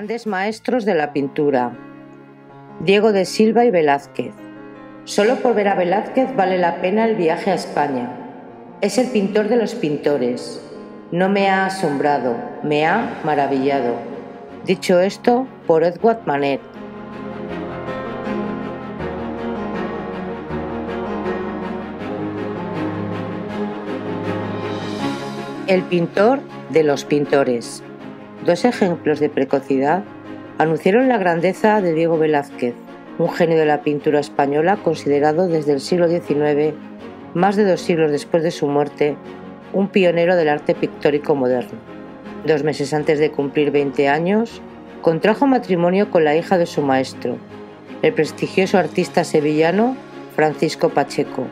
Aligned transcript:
Grandes 0.00 0.26
maestros 0.26 0.86
de 0.86 0.94
la 0.94 1.12
pintura. 1.12 1.76
Diego 2.80 3.12
de 3.12 3.26
Silva 3.26 3.66
y 3.66 3.70
Velázquez. 3.70 4.32
Solo 5.04 5.36
por 5.42 5.54
ver 5.54 5.68
a 5.68 5.74
Velázquez 5.74 6.34
vale 6.34 6.56
la 6.56 6.80
pena 6.80 7.04
el 7.04 7.16
viaje 7.16 7.50
a 7.50 7.54
España. 7.54 8.10
Es 8.80 8.96
el 8.96 9.08
pintor 9.08 9.48
de 9.48 9.56
los 9.56 9.74
pintores. 9.74 10.66
No 11.12 11.28
me 11.28 11.50
ha 11.50 11.66
asombrado, 11.66 12.34
me 12.62 12.86
ha 12.86 13.20
maravillado. 13.24 13.92
Dicho 14.64 15.00
esto, 15.00 15.46
por 15.66 15.84
Edward 15.84 16.22
Manet. 16.24 16.62
El 25.66 25.82
pintor 25.82 26.40
de 26.70 26.84
los 26.84 27.04
pintores. 27.04 27.82
Dos 28.44 28.64
ejemplos 28.64 29.20
de 29.20 29.28
precocidad 29.28 30.02
anunciaron 30.56 31.08
la 31.08 31.18
grandeza 31.18 31.82
de 31.82 31.92
Diego 31.92 32.16
Velázquez, 32.16 32.74
un 33.18 33.28
genio 33.28 33.58
de 33.58 33.66
la 33.66 33.82
pintura 33.82 34.18
española 34.18 34.78
considerado 34.82 35.46
desde 35.46 35.74
el 35.74 35.80
siglo 35.80 36.08
XIX, 36.08 36.74
más 37.34 37.56
de 37.56 37.66
dos 37.66 37.82
siglos 37.82 38.10
después 38.10 38.42
de 38.42 38.50
su 38.50 38.66
muerte, 38.66 39.16
un 39.74 39.88
pionero 39.88 40.36
del 40.36 40.48
arte 40.48 40.74
pictórico 40.74 41.34
moderno. 41.34 41.78
Dos 42.46 42.64
meses 42.64 42.94
antes 42.94 43.18
de 43.18 43.30
cumplir 43.30 43.72
20 43.72 44.08
años, 44.08 44.62
contrajo 45.02 45.46
matrimonio 45.46 46.10
con 46.10 46.24
la 46.24 46.34
hija 46.34 46.56
de 46.56 46.64
su 46.64 46.80
maestro, 46.80 47.36
el 48.00 48.14
prestigioso 48.14 48.78
artista 48.78 49.22
sevillano 49.22 49.98
Francisco 50.34 50.88
Pacheco, 50.88 51.46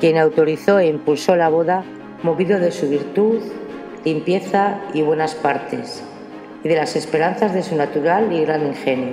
quien 0.00 0.18
autorizó 0.18 0.80
e 0.80 0.88
impulsó 0.88 1.36
la 1.36 1.48
boda 1.48 1.84
movido 2.24 2.58
de 2.58 2.72
su 2.72 2.88
virtud, 2.88 3.40
limpieza 4.04 4.80
y 4.92 5.02
buenas 5.02 5.36
partes, 5.36 6.02
y 6.64 6.68
de 6.68 6.76
las 6.76 6.96
esperanzas 6.96 7.52
de 7.54 7.62
su 7.62 7.76
natural 7.76 8.32
y 8.32 8.40
gran 8.40 8.66
ingenio, 8.66 9.12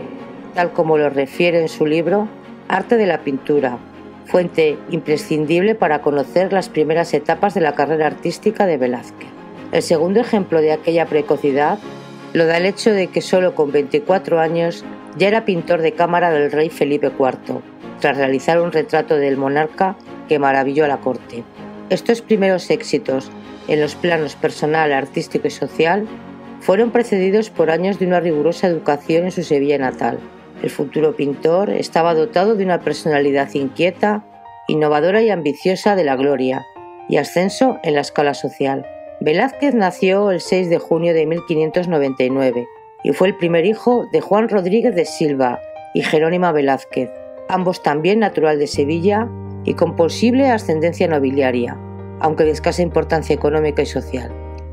tal 0.56 0.72
como 0.72 0.98
lo 0.98 1.10
refiere 1.10 1.62
en 1.62 1.70
su 1.70 1.86
libro 1.86 2.28
Arte 2.70 2.96
de 2.96 3.06
la 3.06 3.20
Pintura, 3.20 3.78
fuente 4.26 4.78
imprescindible 4.90 5.76
para 5.76 6.02
conocer 6.02 6.54
las 6.54 6.70
primeras 6.70 7.14
etapas 7.14 7.54
de 7.54 7.62
la 7.62 7.76
carrera 7.76 8.08
artística 8.08 8.66
de 8.66 8.78
Velázquez. 8.78 9.28
El 9.74 9.84
segundo 9.84 10.22
ejemplo 10.22 10.62
de 10.62 10.72
aquella 10.72 11.06
precocidad 11.06 11.78
lo 12.34 12.46
da 12.46 12.58
el 12.58 12.66
hecho 12.66 12.92
de 12.92 13.08
que 13.08 13.22
solo 13.22 13.54
con 13.54 13.72
24 13.74 14.40
años 14.40 14.86
ya 15.18 15.28
era 15.28 15.44
pintor 15.44 15.82
de 15.82 15.92
cámara 15.92 16.32
del 16.32 16.52
rey 16.52 16.70
Felipe 16.70 17.08
IV, 17.08 17.60
tras 18.00 18.16
realizar 18.16 18.62
un 18.62 18.72
retrato 18.72 19.18
del 19.18 19.36
monarca 19.36 19.98
que 20.30 20.40
maravilló 20.40 20.86
a 20.86 20.88
la 20.88 21.02
corte. 21.02 21.44
Estos 21.90 22.22
primeros 22.22 22.70
éxitos 22.70 23.30
en 23.68 23.82
los 23.82 23.96
planos 23.96 24.36
personal, 24.36 24.94
artístico 24.94 25.48
y 25.48 25.52
social 25.52 26.08
fueron 26.62 26.92
precedidos 26.92 27.50
por 27.50 27.72
años 27.72 28.00
de 28.00 28.06
una 28.06 28.20
rigurosa 28.20 28.68
educación 28.68 29.26
en 29.26 29.32
su 29.32 29.44
Sevilla 29.44 29.80
natal. 29.80 30.20
El 30.62 30.70
futuro 30.70 31.16
pintor 31.16 31.72
estaba 31.72 32.14
dotado 32.14 32.56
de 32.56 32.64
una 32.64 32.82
personalidad 32.82 33.52
inquieta, 33.56 34.24
innovadora 34.68 35.24
y 35.24 35.32
ambiciosa 35.32 35.96
de 35.96 36.04
la 36.04 36.16
gloria 36.16 36.66
y 37.10 37.18
ascenso 37.18 37.80
en 37.84 37.96
la 37.96 38.02
escala 38.02 38.36
social. 38.36 38.86
Velázquez 39.22 39.74
nació 39.74 40.32
el 40.32 40.40
6 40.40 40.70
de 40.70 40.78
junio 40.78 41.14
de 41.14 41.26
1599 41.26 42.68
y 43.04 43.12
fue 43.12 43.28
el 43.28 43.38
primer 43.38 43.66
hijo 43.66 44.08
de 44.12 44.22
Juan 44.22 44.48
Rodríguez 44.48 44.96
de 44.96 45.06
Silva 45.06 45.60
y 45.96 46.04
Jerónima 46.04 46.52
Velázquez, 46.52 47.10
ambos 47.50 47.82
también 47.82 48.20
natural 48.20 48.60
de 48.60 48.68
Sevilla 48.68 49.28
y 49.64 49.74
con 49.74 49.96
posible 49.96 50.50
ascendencia 50.50 51.08
nobiliaria, 51.08 51.78
aunque 52.20 52.44
de 52.44 52.52
escasa 52.52 52.84
importancia 52.84 53.34
económica 53.34 53.82
y 53.82 53.88
social. 53.88 54.32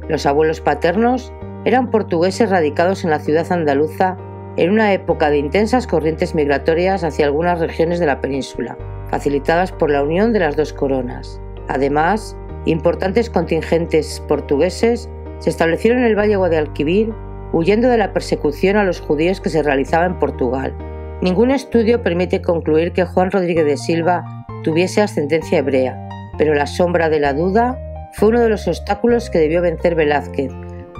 Los 0.08 0.26
abuelos 0.26 0.60
paternos 0.60 1.32
eran 1.68 1.90
portugueses 1.90 2.48
radicados 2.48 3.04
en 3.04 3.10
la 3.10 3.18
ciudad 3.18 3.52
andaluza 3.52 4.16
en 4.56 4.70
una 4.70 4.94
época 4.94 5.28
de 5.28 5.36
intensas 5.36 5.86
corrientes 5.86 6.34
migratorias 6.34 7.04
hacia 7.04 7.26
algunas 7.26 7.60
regiones 7.60 8.00
de 8.00 8.06
la 8.06 8.22
península, 8.22 8.78
facilitadas 9.10 9.70
por 9.72 9.90
la 9.90 10.02
unión 10.02 10.32
de 10.32 10.38
las 10.38 10.56
dos 10.56 10.72
coronas. 10.72 11.42
Además, 11.68 12.38
importantes 12.64 13.28
contingentes 13.28 14.22
portugueses 14.26 15.10
se 15.40 15.50
establecieron 15.50 15.98
en 15.98 16.06
el 16.06 16.18
Valle 16.18 16.36
Guadalquivir 16.36 17.12
huyendo 17.52 17.90
de 17.90 17.98
la 17.98 18.14
persecución 18.14 18.78
a 18.78 18.84
los 18.84 19.02
judíos 19.02 19.42
que 19.42 19.50
se 19.50 19.62
realizaba 19.62 20.06
en 20.06 20.18
Portugal. 20.18 20.74
Ningún 21.20 21.50
estudio 21.50 22.02
permite 22.02 22.40
concluir 22.40 22.92
que 22.92 23.04
Juan 23.04 23.30
Rodríguez 23.30 23.66
de 23.66 23.76
Silva 23.76 24.24
tuviese 24.64 25.02
ascendencia 25.02 25.58
hebrea, 25.58 26.08
pero 26.38 26.54
la 26.54 26.66
sombra 26.66 27.10
de 27.10 27.20
la 27.20 27.34
duda 27.34 27.78
fue 28.14 28.30
uno 28.30 28.40
de 28.40 28.48
los 28.48 28.66
obstáculos 28.66 29.28
que 29.28 29.38
debió 29.38 29.60
vencer 29.60 29.94
Velázquez 29.94 30.50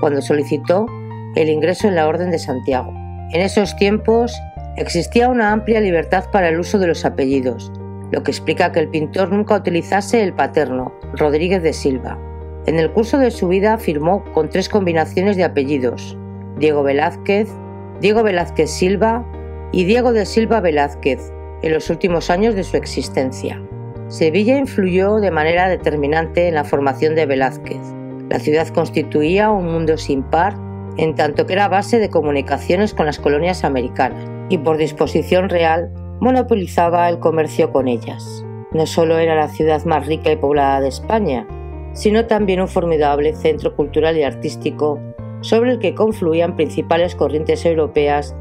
cuando 0.01 0.23
solicitó 0.23 0.87
el 1.35 1.49
ingreso 1.49 1.89
en 1.89 1.95
la 1.95 2.07
Orden 2.07 2.31
de 2.31 2.39
Santiago. 2.39 2.93
En 3.33 3.41
esos 3.41 3.77
tiempos 3.77 4.33
existía 4.77 5.29
una 5.29 5.53
amplia 5.53 5.81
libertad 5.81 6.25
para 6.31 6.49
el 6.49 6.59
uso 6.59 6.79
de 6.79 6.87
los 6.87 7.05
apellidos, 7.05 7.71
lo 8.11 8.23
que 8.23 8.31
explica 8.31 8.73
que 8.73 8.81
el 8.81 8.89
pintor 8.89 9.31
nunca 9.31 9.57
utilizase 9.57 10.23
el 10.23 10.33
paterno, 10.33 10.93
Rodríguez 11.15 11.63
de 11.63 11.73
Silva. 11.73 12.19
En 12.67 12.79
el 12.79 12.91
curso 12.91 13.19
de 13.19 13.31
su 13.31 13.49
vida 13.49 13.79
firmó 13.79 14.25
con 14.33 14.49
tres 14.49 14.69
combinaciones 14.69 15.37
de 15.37 15.45
apellidos, 15.45 16.17
Diego 16.59 16.83
Velázquez, 16.83 17.49
Diego 18.01 18.23
Velázquez 18.23 18.71
Silva 18.71 19.25
y 19.73 19.85
Diego 19.85 20.13
de 20.13 20.27
Silva 20.27 20.61
Velázquez, 20.61 21.33
en 21.63 21.73
los 21.73 21.91
últimos 21.91 22.31
años 22.31 22.55
de 22.55 22.65
su 22.65 22.77
existencia. 22.77 23.61
Sevilla 24.09 24.57
influyó 24.57 25.17
de 25.17 25.31
manera 25.31 25.69
determinante 25.69 26.49
en 26.49 26.55
la 26.55 26.65
formación 26.65 27.15
de 27.15 27.27
Velázquez. 27.27 27.81
La 28.31 28.39
ciudad 28.39 28.69
constituía 28.69 29.51
un 29.51 29.73
mundo 29.73 29.97
sin 29.97 30.23
par, 30.23 30.55
en 30.99 31.15
tanto 31.15 31.47
que 31.47 31.55
era 31.55 31.69
base 31.69 31.99
de 31.99 32.11
comunicaciones 32.11 32.93
con 32.93 33.07
las 33.07 33.19
colonias 33.19 33.65
americanas, 33.65 34.29
y 34.51 34.59
por 34.59 34.77
disposición 34.77 35.49
real 35.49 35.91
monopolizaba 36.21 37.09
el 37.09 37.19
comercio 37.21 37.73
con 37.73 37.89
ellas. 37.89 38.45
No 38.73 38.87
solo 38.87 39.19
era 39.19 39.35
la 39.35 39.49
ciudad 39.49 39.85
más 39.85 40.07
rica 40.07 40.31
y 40.31 40.37
poblada 40.37 40.81
de 40.81 40.89
España, 40.89 41.47
sino 41.95 42.27
también 42.27 42.61
un 42.61 42.69
formidable 42.69 43.35
centro 43.35 43.75
cultural 43.75 44.17
y 44.19 44.25
artístico 44.25 45.01
sobre 45.41 45.73
el 45.73 45.79
que 45.79 45.95
confluían 45.95 46.57
principales 46.57 47.15
corrientes 47.15 47.65
europeas 47.65 48.35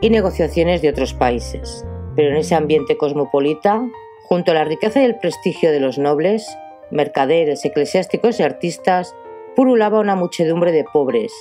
y 0.00 0.10
negociaciones 0.10 0.82
de 0.82 0.90
otros 0.90 1.14
países. 1.14 1.84
Pero 2.14 2.30
en 2.30 2.36
ese 2.36 2.54
ambiente 2.54 2.96
cosmopolita, 2.96 3.82
junto 4.24 4.52
a 4.52 4.54
la 4.54 4.64
riqueza 4.64 5.00
y 5.00 5.04
el 5.04 5.18
prestigio 5.18 5.72
de 5.72 5.80
los 5.80 5.98
nobles, 5.98 6.46
mercaderes, 6.90 7.64
eclesiásticos 7.64 8.38
y 8.38 8.42
artistas, 8.42 9.14
purulaba 9.54 10.00
una 10.00 10.16
muchedumbre 10.16 10.72
de 10.72 10.84
pobres, 10.84 11.32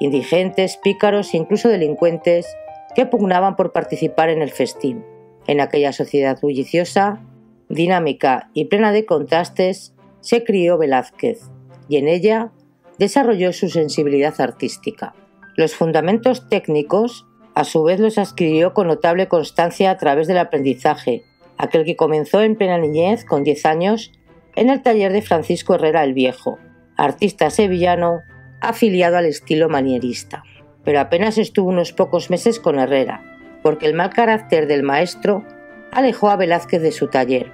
indigentes, 0.00 0.76
pícaros 0.76 1.32
e 1.34 1.38
incluso 1.38 1.68
delincuentes 1.68 2.46
que 2.94 3.06
pugnaban 3.06 3.56
por 3.56 3.72
participar 3.72 4.28
en 4.28 4.42
el 4.42 4.50
festín. 4.50 5.04
En 5.46 5.60
aquella 5.60 5.92
sociedad 5.92 6.38
bulliciosa, 6.40 7.20
dinámica 7.68 8.50
y 8.54 8.66
plena 8.66 8.92
de 8.92 9.04
contrastes, 9.04 9.94
se 10.20 10.44
crió 10.44 10.78
Velázquez 10.78 11.50
y 11.88 11.96
en 11.96 12.08
ella 12.08 12.52
desarrolló 12.98 13.52
su 13.52 13.68
sensibilidad 13.68 14.40
artística. 14.40 15.14
Los 15.56 15.74
fundamentos 15.74 16.48
técnicos, 16.48 17.26
a 17.54 17.64
su 17.64 17.82
vez, 17.82 18.00
los 18.00 18.18
adquirió 18.18 18.74
con 18.74 18.88
notable 18.88 19.28
constancia 19.28 19.90
a 19.90 19.98
través 19.98 20.26
del 20.26 20.38
aprendizaje, 20.38 21.22
aquel 21.58 21.84
que 21.84 21.96
comenzó 21.96 22.40
en 22.40 22.56
plena 22.56 22.78
niñez, 22.78 23.24
con 23.24 23.44
10 23.44 23.66
años, 23.66 24.12
en 24.56 24.70
el 24.70 24.82
taller 24.82 25.12
de 25.12 25.22
Francisco 25.22 25.74
Herrera 25.74 26.04
el 26.04 26.14
Viejo, 26.14 26.58
artista 26.96 27.50
sevillano 27.50 28.20
afiliado 28.60 29.16
al 29.16 29.26
estilo 29.26 29.68
manierista. 29.68 30.42
Pero 30.84 31.00
apenas 31.00 31.38
estuvo 31.38 31.68
unos 31.68 31.92
pocos 31.92 32.30
meses 32.30 32.60
con 32.60 32.78
Herrera, 32.78 33.22
porque 33.62 33.86
el 33.86 33.94
mal 33.94 34.10
carácter 34.10 34.66
del 34.66 34.82
maestro 34.82 35.44
alejó 35.92 36.30
a 36.30 36.36
Velázquez 36.36 36.82
de 36.82 36.92
su 36.92 37.08
taller. 37.08 37.50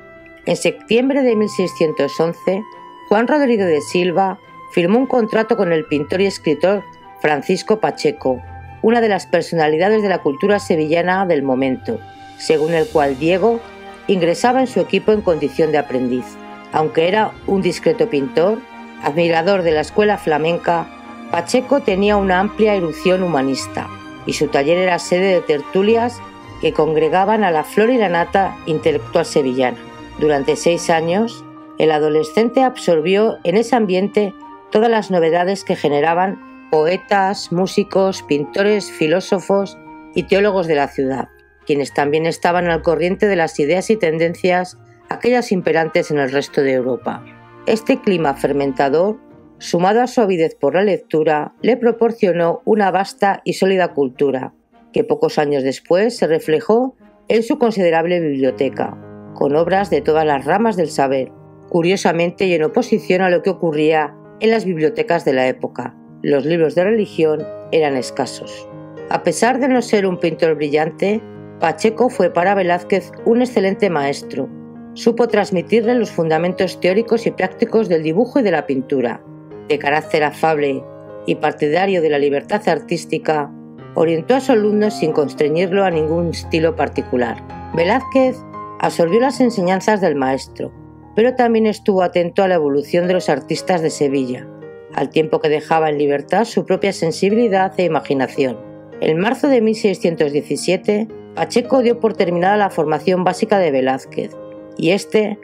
En 0.46 0.56
septiembre 0.56 1.22
de 1.22 1.36
1611, 1.36 2.62
Juan 3.08 3.28
Rodrigo 3.28 3.64
de 3.64 3.80
Silva 3.80 4.38
firmó 4.72 4.98
un 4.98 5.06
contrato 5.06 5.56
con 5.56 5.72
el 5.72 5.84
pintor 5.84 6.20
y 6.20 6.26
escritor 6.26 6.82
Francisco 7.20 7.80
Pacheco, 7.80 8.42
una 8.82 9.00
de 9.00 9.08
las 9.08 9.26
personalidades 9.26 10.02
de 10.02 10.08
la 10.08 10.22
cultura 10.22 10.58
sevillana 10.58 11.26
del 11.26 11.42
momento, 11.42 12.00
según 12.38 12.72
el 12.72 12.88
cual 12.88 13.18
Diego 13.18 13.60
ingresaba 14.06 14.60
en 14.60 14.66
su 14.66 14.80
equipo 14.80 15.12
en 15.12 15.20
condición 15.20 15.72
de 15.72 15.78
aprendiz. 15.78 16.24
Aunque 16.72 17.08
era 17.08 17.32
un 17.46 17.62
discreto 17.62 18.08
pintor, 18.08 18.58
Admirador 19.02 19.62
de 19.62 19.72
la 19.72 19.80
escuela 19.80 20.18
flamenca, 20.18 20.86
Pacheco 21.30 21.80
tenía 21.80 22.16
una 22.16 22.40
amplia 22.40 22.74
erupción 22.74 23.22
humanista 23.22 23.88
y 24.26 24.34
su 24.34 24.48
taller 24.48 24.78
era 24.78 24.98
sede 24.98 25.34
de 25.34 25.40
tertulias 25.40 26.20
que 26.60 26.72
congregaban 26.72 27.42
a 27.44 27.50
la 27.50 27.64
flor 27.64 27.90
y 27.90 27.96
la 27.96 28.08
nata 28.08 28.56
intelectual 28.66 29.24
sevillana. 29.24 29.78
Durante 30.18 30.56
seis 30.56 30.90
años, 30.90 31.44
el 31.78 31.92
adolescente 31.92 32.62
absorbió 32.62 33.38
en 33.44 33.56
ese 33.56 33.74
ambiente 33.74 34.34
todas 34.70 34.90
las 34.90 35.10
novedades 35.10 35.64
que 35.64 35.76
generaban 35.76 36.68
poetas, 36.70 37.52
músicos, 37.52 38.22
pintores, 38.22 38.92
filósofos 38.92 39.78
y 40.14 40.24
teólogos 40.24 40.66
de 40.66 40.74
la 40.74 40.88
ciudad, 40.88 41.28
quienes 41.64 41.94
también 41.94 42.26
estaban 42.26 42.68
al 42.68 42.82
corriente 42.82 43.26
de 43.26 43.36
las 43.36 43.58
ideas 43.58 43.88
y 43.88 43.96
tendencias 43.96 44.76
aquellas 45.08 45.52
imperantes 45.52 46.10
en 46.10 46.18
el 46.18 46.30
resto 46.30 46.60
de 46.60 46.74
Europa. 46.74 47.24
Este 47.70 48.00
clima 48.00 48.34
fermentador, 48.34 49.20
sumado 49.58 50.02
a 50.02 50.08
su 50.08 50.20
avidez 50.20 50.56
por 50.56 50.74
la 50.74 50.82
lectura, 50.82 51.54
le 51.62 51.76
proporcionó 51.76 52.62
una 52.64 52.90
vasta 52.90 53.42
y 53.44 53.52
sólida 53.52 53.94
cultura, 53.94 54.54
que 54.92 55.04
pocos 55.04 55.38
años 55.38 55.62
después 55.62 56.16
se 56.16 56.26
reflejó 56.26 56.96
en 57.28 57.44
su 57.44 57.60
considerable 57.60 58.18
biblioteca, 58.18 58.98
con 59.34 59.54
obras 59.54 59.88
de 59.88 60.00
todas 60.00 60.26
las 60.26 60.46
ramas 60.46 60.76
del 60.76 60.90
saber, 60.90 61.30
curiosamente 61.68 62.44
y 62.46 62.54
en 62.54 62.64
oposición 62.64 63.22
a 63.22 63.30
lo 63.30 63.40
que 63.42 63.50
ocurría 63.50 64.16
en 64.40 64.50
las 64.50 64.64
bibliotecas 64.64 65.24
de 65.24 65.34
la 65.34 65.46
época. 65.46 65.94
Los 66.22 66.44
libros 66.44 66.74
de 66.74 66.82
religión 66.82 67.46
eran 67.70 67.96
escasos. 67.96 68.68
A 69.10 69.22
pesar 69.22 69.60
de 69.60 69.68
no 69.68 69.80
ser 69.80 70.06
un 70.06 70.18
pintor 70.18 70.56
brillante, 70.56 71.22
Pacheco 71.60 72.08
fue 72.08 72.30
para 72.30 72.56
Velázquez 72.56 73.12
un 73.26 73.42
excelente 73.42 73.90
maestro. 73.90 74.48
Supo 74.94 75.28
transmitirle 75.28 75.94
los 75.94 76.10
fundamentos 76.10 76.80
teóricos 76.80 77.26
y 77.26 77.30
prácticos 77.30 77.88
del 77.88 78.02
dibujo 78.02 78.40
y 78.40 78.42
de 78.42 78.50
la 78.50 78.66
pintura. 78.66 79.22
De 79.68 79.78
carácter 79.78 80.24
afable 80.24 80.82
y 81.26 81.36
partidario 81.36 82.02
de 82.02 82.10
la 82.10 82.18
libertad 82.18 82.68
artística, 82.68 83.52
orientó 83.94 84.34
a 84.34 84.40
su 84.40 84.52
alumno 84.52 84.90
sin 84.90 85.12
constreñirlo 85.12 85.84
a 85.84 85.90
ningún 85.90 86.30
estilo 86.30 86.74
particular. 86.74 87.42
Velázquez 87.74 88.36
absorbió 88.80 89.20
las 89.20 89.40
enseñanzas 89.40 90.00
del 90.00 90.16
maestro, 90.16 90.72
pero 91.14 91.34
también 91.34 91.66
estuvo 91.66 92.02
atento 92.02 92.42
a 92.42 92.48
la 92.48 92.54
evolución 92.54 93.06
de 93.06 93.14
los 93.14 93.28
artistas 93.28 93.82
de 93.82 93.90
Sevilla, 93.90 94.48
al 94.94 95.10
tiempo 95.10 95.40
que 95.40 95.48
dejaba 95.48 95.88
en 95.88 95.98
libertad 95.98 96.44
su 96.44 96.64
propia 96.64 96.92
sensibilidad 96.92 97.72
e 97.78 97.84
imaginación. 97.84 98.58
En 99.00 99.18
marzo 99.18 99.48
de 99.48 99.60
1617, 99.60 101.08
Pacheco 101.34 101.82
dio 101.82 102.00
por 102.00 102.14
terminada 102.14 102.56
la 102.56 102.70
formación 102.70 103.22
básica 103.22 103.58
de 103.58 103.70
Velázquez, 103.70 104.36
y 104.76 104.90
éste 104.90 105.38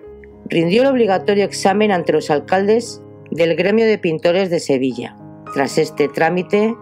rindió 0.48 0.82
el 0.82 0.88
obligatorio 0.88 1.44
examen 1.44 1.92
ante 1.92 2.12
los 2.12 2.30
alcaldes 2.30 3.02
del 3.30 3.56
gremio 3.56 3.86
de 3.86 3.98
pintores 3.98 4.50
de 4.50 4.60
Sevilla. 4.60 5.16
Tras 5.52 5.78
este 5.78 6.08
trámite, 6.08 6.76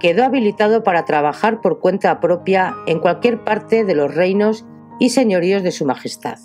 quedó 0.00 0.24
habilitado 0.24 0.82
para 0.82 1.04
trabajar 1.04 1.60
por 1.60 1.80
cuenta 1.80 2.20
propia 2.20 2.76
en 2.86 3.00
cualquier 3.00 3.42
parte 3.44 3.84
de 3.84 3.94
los 3.94 4.14
reinos 4.14 4.66
y 5.00 5.10
señoríos 5.10 5.62
de 5.62 5.72
su 5.72 5.84
Majestad. 5.84 6.38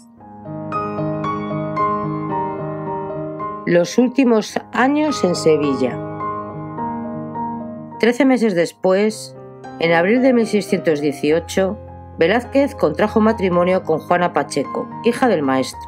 Los 3.66 3.98
últimos 3.98 4.60
años 4.74 5.24
en 5.24 5.36
Sevilla. 5.36 5.98
Trece 8.00 8.26
meses 8.26 8.56
después, 8.56 9.36
en 9.80 9.94
abril 9.94 10.22
de 10.22 10.34
1618, 10.34 11.78
Velázquez 12.20 12.76
contrajo 12.76 13.22
matrimonio 13.22 13.82
con 13.82 13.98
Juana 13.98 14.34
Pacheco, 14.34 14.88
hija 15.04 15.28
del 15.28 15.42
maestro. 15.42 15.82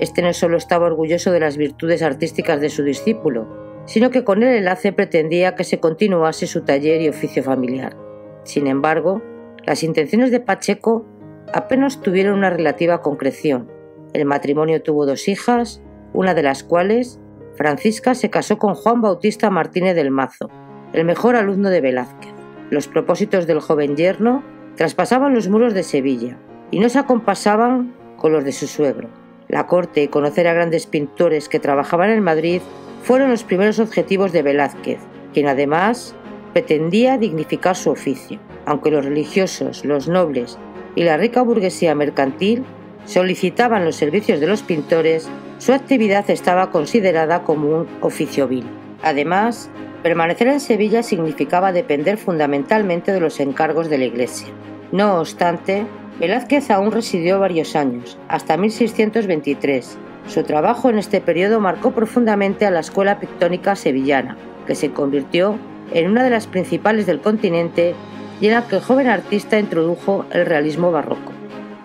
Este 0.00 0.22
no 0.22 0.32
solo 0.32 0.56
estaba 0.56 0.86
orgulloso 0.86 1.30
de 1.30 1.38
las 1.38 1.56
virtudes 1.56 2.02
artísticas 2.02 2.60
de 2.60 2.68
su 2.68 2.82
discípulo, 2.82 3.46
sino 3.84 4.10
que 4.10 4.24
con 4.24 4.42
el 4.42 4.56
enlace 4.56 4.92
pretendía 4.92 5.54
que 5.54 5.62
se 5.62 5.78
continuase 5.78 6.48
su 6.48 6.62
taller 6.62 7.00
y 7.00 7.08
oficio 7.08 7.44
familiar. 7.44 7.96
Sin 8.42 8.66
embargo, 8.66 9.22
las 9.66 9.84
intenciones 9.84 10.32
de 10.32 10.40
Pacheco 10.40 11.06
apenas 11.52 12.00
tuvieron 12.00 12.38
una 12.38 12.50
relativa 12.50 13.00
concreción. 13.00 13.70
El 14.14 14.24
matrimonio 14.24 14.82
tuvo 14.82 15.06
dos 15.06 15.28
hijas 15.28 15.80
una 16.12 16.34
de 16.34 16.42
las 16.42 16.64
cuales, 16.64 17.20
Francisca, 17.54 18.14
se 18.16 18.30
casó 18.30 18.58
con 18.58 18.74
Juan 18.74 19.00
Bautista 19.00 19.50
Martínez 19.50 19.94
del 19.94 20.10
Mazo, 20.10 20.50
el 20.92 21.04
mejor 21.04 21.36
alumno 21.36 21.70
de 21.70 21.80
Velázquez. 21.80 22.32
Los 22.70 22.88
propósitos 22.88 23.46
del 23.46 23.60
joven 23.60 23.96
yerno 23.96 24.42
traspasaban 24.78 25.34
los 25.34 25.48
muros 25.48 25.74
de 25.74 25.82
Sevilla 25.82 26.38
y 26.70 26.78
no 26.78 26.88
se 26.88 27.00
acompasaban 27.00 27.96
con 28.16 28.30
los 28.30 28.44
de 28.44 28.52
su 28.52 28.68
suegro. 28.68 29.08
La 29.48 29.66
corte 29.66 30.04
y 30.04 30.08
conocer 30.08 30.46
a 30.46 30.52
grandes 30.52 30.86
pintores 30.86 31.48
que 31.48 31.58
trabajaban 31.58 32.10
en 32.10 32.22
Madrid 32.22 32.62
fueron 33.02 33.28
los 33.28 33.42
primeros 33.42 33.80
objetivos 33.80 34.30
de 34.30 34.42
Velázquez, 34.42 35.00
quien 35.34 35.48
además 35.48 36.14
pretendía 36.52 37.18
dignificar 37.18 37.74
su 37.74 37.90
oficio, 37.90 38.38
aunque 38.66 38.92
los 38.92 39.04
religiosos, 39.04 39.84
los 39.84 40.06
nobles 40.06 40.58
y 40.94 41.02
la 41.02 41.16
rica 41.16 41.42
burguesía 41.42 41.96
mercantil 41.96 42.64
solicitaban 43.04 43.84
los 43.84 43.96
servicios 43.96 44.38
de 44.38 44.46
los 44.46 44.62
pintores, 44.62 45.28
su 45.58 45.72
actividad 45.72 46.30
estaba 46.30 46.70
considerada 46.70 47.42
como 47.42 47.80
un 47.80 47.88
oficio 48.00 48.46
vil. 48.46 48.66
Además, 49.02 49.70
permanecer 50.02 50.48
en 50.48 50.60
Sevilla 50.60 51.02
significaba 51.02 51.72
depender 51.72 52.18
fundamentalmente 52.18 53.12
de 53.12 53.20
los 53.20 53.40
encargos 53.40 53.88
de 53.88 53.98
la 53.98 54.04
Iglesia. 54.04 54.48
No 54.92 55.20
obstante, 55.20 55.86
Velázquez 56.18 56.70
aún 56.70 56.92
residió 56.92 57.38
varios 57.38 57.76
años, 57.76 58.18
hasta 58.28 58.56
1623. 58.56 59.98
Su 60.26 60.42
trabajo 60.42 60.90
en 60.90 60.98
este 60.98 61.20
periodo 61.20 61.60
marcó 61.60 61.92
profundamente 61.92 62.66
a 62.66 62.70
la 62.70 62.80
escuela 62.80 63.20
pictónica 63.20 63.76
sevillana, 63.76 64.36
que 64.66 64.74
se 64.74 64.90
convirtió 64.90 65.56
en 65.92 66.10
una 66.10 66.24
de 66.24 66.30
las 66.30 66.46
principales 66.46 67.06
del 67.06 67.20
continente 67.20 67.94
y 68.40 68.46
en 68.46 68.54
la 68.54 68.66
que 68.66 68.76
el 68.76 68.82
joven 68.82 69.06
artista 69.06 69.58
introdujo 69.58 70.26
el 70.32 70.46
realismo 70.46 70.90
barroco. 70.90 71.32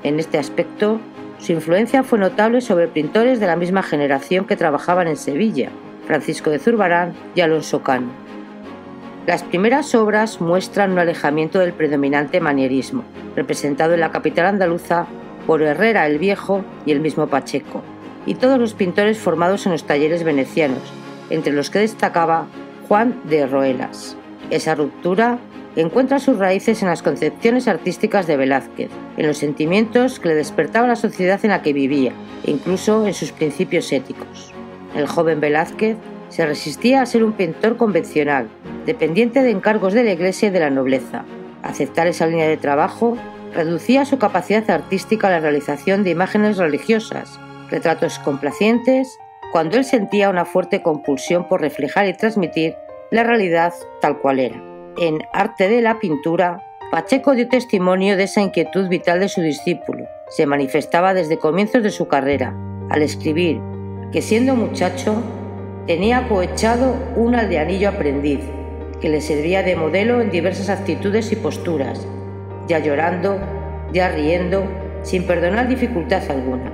En 0.03 0.19
este 0.19 0.37
aspecto, 0.37 0.99
su 1.39 1.51
influencia 1.51 2.03
fue 2.03 2.19
notable 2.19 2.61
sobre 2.61 2.87
pintores 2.87 3.39
de 3.39 3.47
la 3.47 3.55
misma 3.55 3.83
generación 3.83 4.45
que 4.45 4.55
trabajaban 4.55 5.07
en 5.07 5.17
Sevilla, 5.17 5.69
Francisco 6.05 6.49
de 6.49 6.59
Zurbarán 6.59 7.13
y 7.35 7.41
Alonso 7.41 7.81
Cano. 7.81 8.09
Las 9.25 9.43
primeras 9.43 9.95
obras 9.95 10.41
muestran 10.41 10.91
un 10.91 10.99
alejamiento 10.99 11.59
del 11.59 11.71
predominante 11.71 12.41
manierismo, 12.41 13.03
representado 13.35 13.93
en 13.93 14.01
la 14.01 14.11
capital 14.11 14.47
andaluza 14.47 15.07
por 15.47 15.61
Herrera 15.61 16.05
el 16.07 16.19
Viejo 16.19 16.63
y 16.85 16.91
el 16.91 16.99
mismo 16.99 17.27
Pacheco, 17.27 17.81
y 18.25 18.35
todos 18.35 18.59
los 18.59 18.73
pintores 18.73 19.17
formados 19.17 19.65
en 19.65 19.71
los 19.71 19.85
talleres 19.85 20.23
venecianos, 20.23 20.81
entre 21.29 21.53
los 21.53 21.69
que 21.69 21.79
destacaba 21.79 22.47
Juan 22.87 23.21
de 23.23 23.47
Roelas. 23.47 24.17
Esa 24.49 24.75
ruptura 24.75 25.39
encuentra 25.75 26.19
sus 26.19 26.37
raíces 26.37 26.81
en 26.81 26.89
las 26.89 27.01
concepciones 27.01 27.67
artísticas 27.67 28.27
de 28.27 28.37
Velázquez, 28.37 28.89
en 29.17 29.27
los 29.27 29.37
sentimientos 29.37 30.19
que 30.19 30.29
le 30.29 30.35
despertaba 30.35 30.87
la 30.87 30.95
sociedad 30.95 31.39
en 31.43 31.51
la 31.51 31.61
que 31.61 31.73
vivía, 31.73 32.11
e 32.45 32.51
incluso 32.51 33.07
en 33.07 33.13
sus 33.13 33.31
principios 33.31 33.91
éticos. 33.91 34.53
El 34.95 35.07
joven 35.07 35.39
Velázquez 35.39 35.97
se 36.29 36.45
resistía 36.45 37.01
a 37.01 37.05
ser 37.05 37.23
un 37.23 37.33
pintor 37.33 37.77
convencional, 37.77 38.49
dependiente 38.85 39.41
de 39.41 39.51
encargos 39.51 39.93
de 39.93 40.03
la 40.03 40.11
Iglesia 40.13 40.49
y 40.49 40.51
de 40.51 40.59
la 40.59 40.69
nobleza. 40.69 41.25
Aceptar 41.61 42.07
esa 42.07 42.27
línea 42.27 42.47
de 42.47 42.57
trabajo 42.57 43.17
reducía 43.53 44.05
su 44.05 44.17
capacidad 44.17 44.69
artística 44.69 45.27
a 45.27 45.31
la 45.31 45.39
realización 45.39 46.03
de 46.03 46.11
imágenes 46.11 46.57
religiosas, 46.57 47.39
retratos 47.69 48.19
complacientes, 48.19 49.17
cuando 49.51 49.77
él 49.77 49.85
sentía 49.85 50.29
una 50.29 50.45
fuerte 50.45 50.81
compulsión 50.81 51.47
por 51.47 51.61
reflejar 51.61 52.07
y 52.07 52.13
transmitir 52.13 52.75
la 53.11 53.23
realidad 53.23 53.73
tal 54.01 54.19
cual 54.19 54.39
era 54.39 54.73
en 54.97 55.19
Arte 55.33 55.69
de 55.69 55.81
la 55.81 55.99
Pintura, 55.99 56.63
Pacheco 56.91 57.33
dio 57.33 57.47
testimonio 57.47 58.15
de 58.15 58.23
esa 58.23 58.41
inquietud 58.41 58.87
vital 58.87 59.19
de 59.19 59.29
su 59.29 59.41
discípulo. 59.41 60.05
Se 60.29 60.45
manifestaba 60.45 61.13
desde 61.13 61.39
comienzos 61.39 61.83
de 61.83 61.89
su 61.89 62.07
carrera, 62.07 62.55
al 62.89 63.01
escribir 63.01 63.59
que 64.13 64.21
siendo 64.21 64.55
muchacho 64.55 65.15
tenía 65.87 66.29
cohechado 66.29 66.95
un 67.15 67.33
aldeanillo 67.33 67.89
aprendiz, 67.89 68.39
que 69.01 69.09
le 69.09 69.19
servía 69.19 69.63
de 69.63 69.75
modelo 69.75 70.21
en 70.21 70.29
diversas 70.29 70.69
actitudes 70.69 71.31
y 71.31 71.35
posturas, 71.35 72.07
ya 72.67 72.77
llorando, 72.77 73.39
ya 73.91 74.09
riendo, 74.09 74.63
sin 75.01 75.25
perdonar 75.25 75.67
dificultad 75.67 76.21
alguna. 76.29 76.71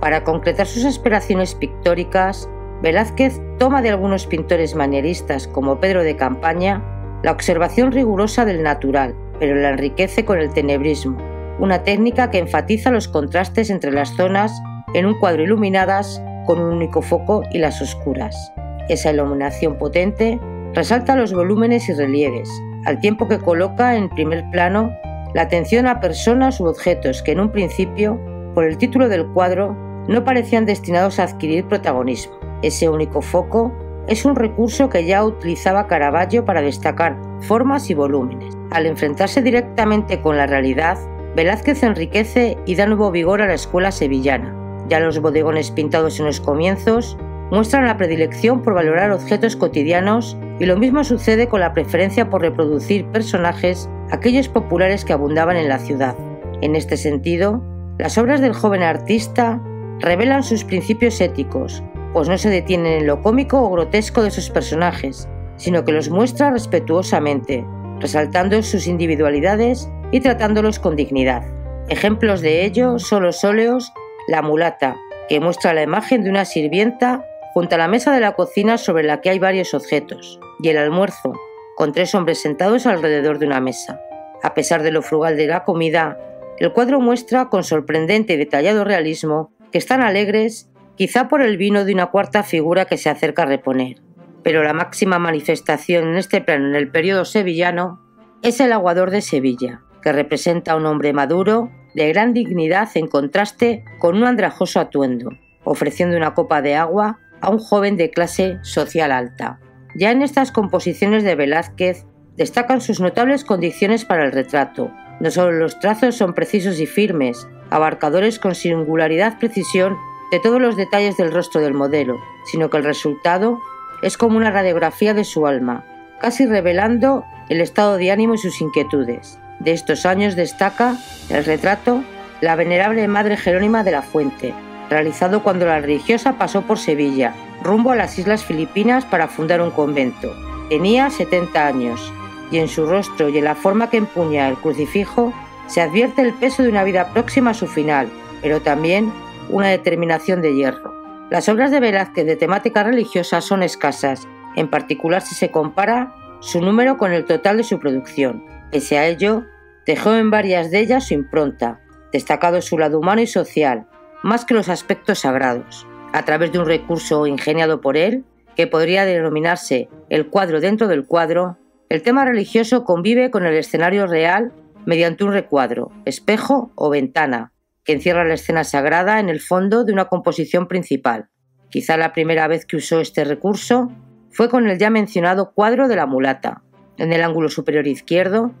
Para 0.00 0.22
concretar 0.22 0.66
sus 0.66 0.84
aspiraciones 0.84 1.54
pictóricas, 1.54 2.48
Velázquez 2.82 3.40
toma 3.58 3.82
de 3.82 3.90
algunos 3.90 4.26
pintores 4.26 4.74
manieristas 4.74 5.48
como 5.48 5.80
Pedro 5.80 6.04
de 6.04 6.16
Campaña 6.16 6.82
la 7.22 7.32
observación 7.32 7.92
rigurosa 7.92 8.44
del 8.44 8.62
natural, 8.62 9.14
pero 9.38 9.56
la 9.56 9.70
enriquece 9.70 10.24
con 10.24 10.38
el 10.38 10.52
tenebrismo, 10.52 11.18
una 11.58 11.82
técnica 11.82 12.30
que 12.30 12.38
enfatiza 12.38 12.90
los 12.90 13.08
contrastes 13.08 13.70
entre 13.70 13.90
las 13.90 14.14
zonas 14.16 14.52
en 14.94 15.06
un 15.06 15.18
cuadro 15.18 15.42
iluminadas 15.42 16.22
con 16.46 16.60
un 16.60 16.74
único 16.74 17.02
foco 17.02 17.42
y 17.52 17.58
las 17.58 17.80
oscuras. 17.80 18.52
Esa 18.88 19.12
iluminación 19.12 19.78
potente 19.78 20.40
resalta 20.74 21.16
los 21.16 21.32
volúmenes 21.32 21.88
y 21.88 21.92
relieves, 21.92 22.48
al 22.86 22.98
tiempo 22.98 23.28
que 23.28 23.38
coloca 23.38 23.96
en 23.96 24.08
primer 24.08 24.44
plano 24.50 24.90
la 25.34 25.42
atención 25.42 25.86
a 25.86 26.00
personas 26.00 26.60
u 26.60 26.66
objetos 26.66 27.22
que 27.22 27.32
en 27.32 27.40
un 27.40 27.52
principio, 27.52 28.18
por 28.54 28.64
el 28.64 28.78
título 28.78 29.08
del 29.08 29.26
cuadro, 29.28 29.76
no 30.08 30.24
parecían 30.24 30.66
destinados 30.66 31.18
a 31.18 31.24
adquirir 31.24 31.66
protagonismo. 31.66 32.34
Ese 32.62 32.88
único 32.88 33.22
foco 33.22 33.72
es 34.08 34.24
un 34.24 34.34
recurso 34.34 34.88
que 34.88 35.04
ya 35.04 35.24
utilizaba 35.24 35.86
Caravaggio 35.86 36.44
para 36.44 36.62
destacar 36.62 37.16
formas 37.42 37.90
y 37.90 37.94
volúmenes. 37.94 38.56
Al 38.72 38.86
enfrentarse 38.86 39.40
directamente 39.40 40.20
con 40.20 40.36
la 40.36 40.46
realidad, 40.46 40.98
Velázquez 41.36 41.82
enriquece 41.84 42.58
y 42.66 42.74
da 42.74 42.86
nuevo 42.86 43.12
vigor 43.12 43.40
a 43.40 43.46
la 43.46 43.54
escuela 43.54 43.92
sevillana. 43.92 44.59
Ya 44.90 44.98
los 44.98 45.20
bodegones 45.20 45.70
pintados 45.70 46.18
en 46.18 46.26
los 46.26 46.40
comienzos 46.40 47.16
muestran 47.52 47.86
la 47.86 47.96
predilección 47.96 48.60
por 48.60 48.74
valorar 48.74 49.12
objetos 49.12 49.54
cotidianos 49.54 50.36
y 50.58 50.66
lo 50.66 50.76
mismo 50.76 51.04
sucede 51.04 51.48
con 51.48 51.60
la 51.60 51.72
preferencia 51.72 52.28
por 52.28 52.42
reproducir 52.42 53.06
personajes, 53.06 53.88
aquellos 54.10 54.48
populares 54.48 55.04
que 55.04 55.12
abundaban 55.12 55.56
en 55.56 55.68
la 55.68 55.78
ciudad. 55.78 56.16
En 56.60 56.74
este 56.74 56.96
sentido, 56.96 57.62
las 57.98 58.18
obras 58.18 58.40
del 58.40 58.52
joven 58.52 58.82
artista 58.82 59.62
revelan 60.00 60.42
sus 60.42 60.64
principios 60.64 61.20
éticos, 61.20 61.84
pues 62.12 62.28
no 62.28 62.36
se 62.36 62.50
detienen 62.50 63.00
en 63.00 63.06
lo 63.06 63.22
cómico 63.22 63.62
o 63.62 63.70
grotesco 63.70 64.22
de 64.22 64.32
sus 64.32 64.50
personajes, 64.50 65.28
sino 65.56 65.84
que 65.84 65.92
los 65.92 66.10
muestra 66.10 66.50
respetuosamente, 66.50 67.64
resaltando 68.00 68.60
sus 68.64 68.88
individualidades 68.88 69.88
y 70.10 70.20
tratándolos 70.20 70.80
con 70.80 70.96
dignidad. 70.96 71.44
Ejemplos 71.88 72.40
de 72.40 72.64
ello 72.64 72.98
son 72.98 73.22
los 73.22 73.44
óleos 73.44 73.92
La 74.30 74.42
mulata, 74.42 74.96
que 75.28 75.40
muestra 75.40 75.74
la 75.74 75.82
imagen 75.82 76.22
de 76.22 76.30
una 76.30 76.44
sirvienta 76.44 77.24
junto 77.52 77.74
a 77.74 77.78
la 77.78 77.88
mesa 77.88 78.14
de 78.14 78.20
la 78.20 78.36
cocina 78.36 78.78
sobre 78.78 79.02
la 79.02 79.20
que 79.20 79.28
hay 79.28 79.40
varios 79.40 79.74
objetos, 79.74 80.38
y 80.62 80.68
el 80.68 80.78
almuerzo, 80.78 81.32
con 81.74 81.90
tres 81.90 82.14
hombres 82.14 82.40
sentados 82.40 82.86
alrededor 82.86 83.40
de 83.40 83.46
una 83.46 83.60
mesa. 83.60 84.00
A 84.44 84.54
pesar 84.54 84.84
de 84.84 84.92
lo 84.92 85.02
frugal 85.02 85.36
de 85.36 85.48
la 85.48 85.64
comida, 85.64 86.16
el 86.60 86.72
cuadro 86.72 87.00
muestra 87.00 87.48
con 87.48 87.64
sorprendente 87.64 88.34
y 88.34 88.36
detallado 88.36 88.84
realismo 88.84 89.50
que 89.72 89.78
están 89.78 90.00
alegres, 90.00 90.70
quizá 90.94 91.26
por 91.26 91.42
el 91.42 91.56
vino 91.56 91.84
de 91.84 91.92
una 91.92 92.06
cuarta 92.12 92.44
figura 92.44 92.84
que 92.84 92.98
se 92.98 93.10
acerca 93.10 93.42
a 93.42 93.46
reponer. 93.46 93.96
Pero 94.44 94.62
la 94.62 94.74
máxima 94.74 95.18
manifestación 95.18 96.06
en 96.06 96.16
este 96.18 96.40
plano 96.40 96.68
en 96.68 96.76
el 96.76 96.88
periodo 96.88 97.24
sevillano 97.24 98.00
es 98.42 98.60
el 98.60 98.72
aguador 98.72 99.10
de 99.10 99.22
Sevilla, 99.22 99.82
que 100.02 100.12
representa 100.12 100.72
a 100.72 100.76
un 100.76 100.86
hombre 100.86 101.12
maduro, 101.12 101.72
de 101.94 102.08
gran 102.08 102.32
dignidad 102.32 102.88
en 102.94 103.06
contraste 103.06 103.84
con 103.98 104.16
un 104.16 104.24
andrajoso 104.24 104.80
atuendo, 104.80 105.30
ofreciendo 105.64 106.16
una 106.16 106.34
copa 106.34 106.62
de 106.62 106.74
agua 106.76 107.18
a 107.40 107.50
un 107.50 107.58
joven 107.58 107.96
de 107.96 108.10
clase 108.10 108.58
social 108.62 109.12
alta. 109.12 109.60
Ya 109.94 110.10
en 110.10 110.22
estas 110.22 110.52
composiciones 110.52 111.24
de 111.24 111.34
Velázquez 111.34 112.06
destacan 112.36 112.80
sus 112.80 113.00
notables 113.00 113.44
condiciones 113.44 114.04
para 114.04 114.24
el 114.24 114.32
retrato. 114.32 114.92
No 115.20 115.30
solo 115.30 115.52
los 115.52 115.78
trazos 115.80 116.16
son 116.16 116.34
precisos 116.34 116.80
y 116.80 116.86
firmes, 116.86 117.48
abarcadores 117.70 118.38
con 118.38 118.54
singularidad 118.54 119.38
precisión 119.38 119.96
de 120.30 120.40
todos 120.40 120.60
los 120.60 120.76
detalles 120.76 121.16
del 121.16 121.32
rostro 121.32 121.60
del 121.60 121.74
modelo, 121.74 122.20
sino 122.44 122.70
que 122.70 122.76
el 122.76 122.84
resultado 122.84 123.58
es 124.02 124.16
como 124.16 124.36
una 124.36 124.50
radiografía 124.50 125.12
de 125.12 125.24
su 125.24 125.46
alma, 125.46 125.84
casi 126.20 126.46
revelando 126.46 127.24
el 127.48 127.60
estado 127.60 127.96
de 127.96 128.10
ánimo 128.10 128.34
y 128.34 128.38
sus 128.38 128.60
inquietudes. 128.60 129.38
De 129.60 129.72
estos 129.72 130.06
años 130.06 130.36
destaca 130.36 130.96
el 131.28 131.44
retrato 131.44 132.02
La 132.40 132.56
venerable 132.56 133.06
Madre 133.08 133.36
Jerónima 133.36 133.84
de 133.84 133.92
la 133.92 134.02
Fuente, 134.02 134.54
realizado 134.88 135.42
cuando 135.42 135.66
la 135.66 135.80
religiosa 135.80 136.38
pasó 136.38 136.62
por 136.62 136.78
Sevilla, 136.78 137.34
rumbo 137.62 137.92
a 137.92 137.96
las 137.96 138.18
Islas 138.18 138.42
Filipinas 138.42 139.04
para 139.04 139.28
fundar 139.28 139.60
un 139.60 139.70
convento. 139.70 140.34
Tenía 140.70 141.10
70 141.10 141.66
años 141.66 142.12
y 142.50 142.58
en 142.58 142.68
su 142.68 142.86
rostro 142.86 143.28
y 143.28 143.38
en 143.38 143.44
la 143.44 143.54
forma 143.54 143.90
que 143.90 143.98
empuña 143.98 144.48
el 144.48 144.56
crucifijo 144.56 145.32
se 145.66 145.82
advierte 145.82 146.22
el 146.22 146.32
peso 146.32 146.62
de 146.62 146.70
una 146.70 146.82
vida 146.82 147.12
próxima 147.12 147.50
a 147.50 147.54
su 147.54 147.66
final, 147.66 148.08
pero 148.40 148.62
también 148.62 149.12
una 149.50 149.68
determinación 149.68 150.40
de 150.40 150.54
hierro. 150.54 150.94
Las 151.30 151.48
obras 151.48 151.70
de 151.70 151.80
Velázquez 151.80 152.26
de 152.26 152.36
temática 152.36 152.82
religiosa 152.82 153.40
son 153.40 153.62
escasas, 153.62 154.26
en 154.56 154.68
particular 154.68 155.22
si 155.22 155.34
se 155.34 155.50
compara 155.50 156.14
su 156.40 156.60
número 156.60 156.96
con 156.96 157.12
el 157.12 157.26
total 157.26 157.58
de 157.58 157.64
su 157.64 157.78
producción. 157.78 158.42
Pese 158.70 158.98
a 158.98 159.06
ello, 159.06 159.46
dejó 159.86 160.14
en 160.14 160.30
varias 160.30 160.70
de 160.70 160.80
ellas 160.80 161.08
su 161.08 161.14
impronta, 161.14 161.80
destacado 162.12 162.62
su 162.62 162.78
lado 162.78 162.98
humano 162.98 163.20
y 163.20 163.26
social, 163.26 163.86
más 164.22 164.44
que 164.44 164.54
los 164.54 164.68
aspectos 164.68 165.20
sagrados. 165.20 165.86
A 166.12 166.24
través 166.24 166.52
de 166.52 166.58
un 166.58 166.66
recurso 166.66 167.26
ingeniado 167.26 167.80
por 167.80 167.96
él, 167.96 168.24
que 168.56 168.66
podría 168.66 169.04
denominarse 169.04 169.88
el 170.08 170.28
cuadro 170.28 170.60
dentro 170.60 170.88
del 170.88 171.06
cuadro, 171.06 171.56
el 171.88 172.02
tema 172.02 172.24
religioso 172.24 172.84
convive 172.84 173.30
con 173.30 173.46
el 173.46 173.54
escenario 173.54 174.06
real 174.06 174.52
mediante 174.86 175.24
un 175.24 175.32
recuadro, 175.32 175.90
espejo 176.04 176.70
o 176.74 176.90
ventana, 176.90 177.52
que 177.84 177.92
encierra 177.92 178.24
la 178.24 178.34
escena 178.34 178.64
sagrada 178.64 179.18
en 179.18 179.28
el 179.28 179.40
fondo 179.40 179.84
de 179.84 179.92
una 179.92 180.06
composición 180.06 180.68
principal. 180.68 181.28
Quizá 181.70 181.96
la 181.96 182.12
primera 182.12 182.46
vez 182.48 182.66
que 182.66 182.76
usó 182.76 183.00
este 183.00 183.24
recurso 183.24 183.90
fue 184.30 184.48
con 184.48 184.68
el 184.68 184.78
ya 184.78 184.90
mencionado 184.90 185.52
cuadro 185.52 185.88
de 185.88 185.96
la 185.96 186.06
mulata. 186.06 186.62
En 187.00 187.14
el 187.14 187.22
ángulo 187.24 187.48
superior 187.48 187.86
izquierdo, 187.86 188.52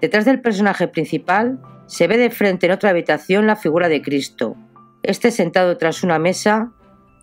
detrás 0.00 0.24
del 0.24 0.40
personaje 0.40 0.88
principal, 0.88 1.60
se 1.86 2.06
ve 2.06 2.16
de 2.16 2.30
frente 2.30 2.64
en 2.64 2.72
otra 2.72 2.88
habitación 2.88 3.46
la 3.46 3.54
figura 3.54 3.90
de 3.90 4.00
Cristo, 4.00 4.56
este 5.02 5.30
sentado 5.30 5.76
tras 5.76 6.02
una 6.02 6.18
mesa 6.18 6.72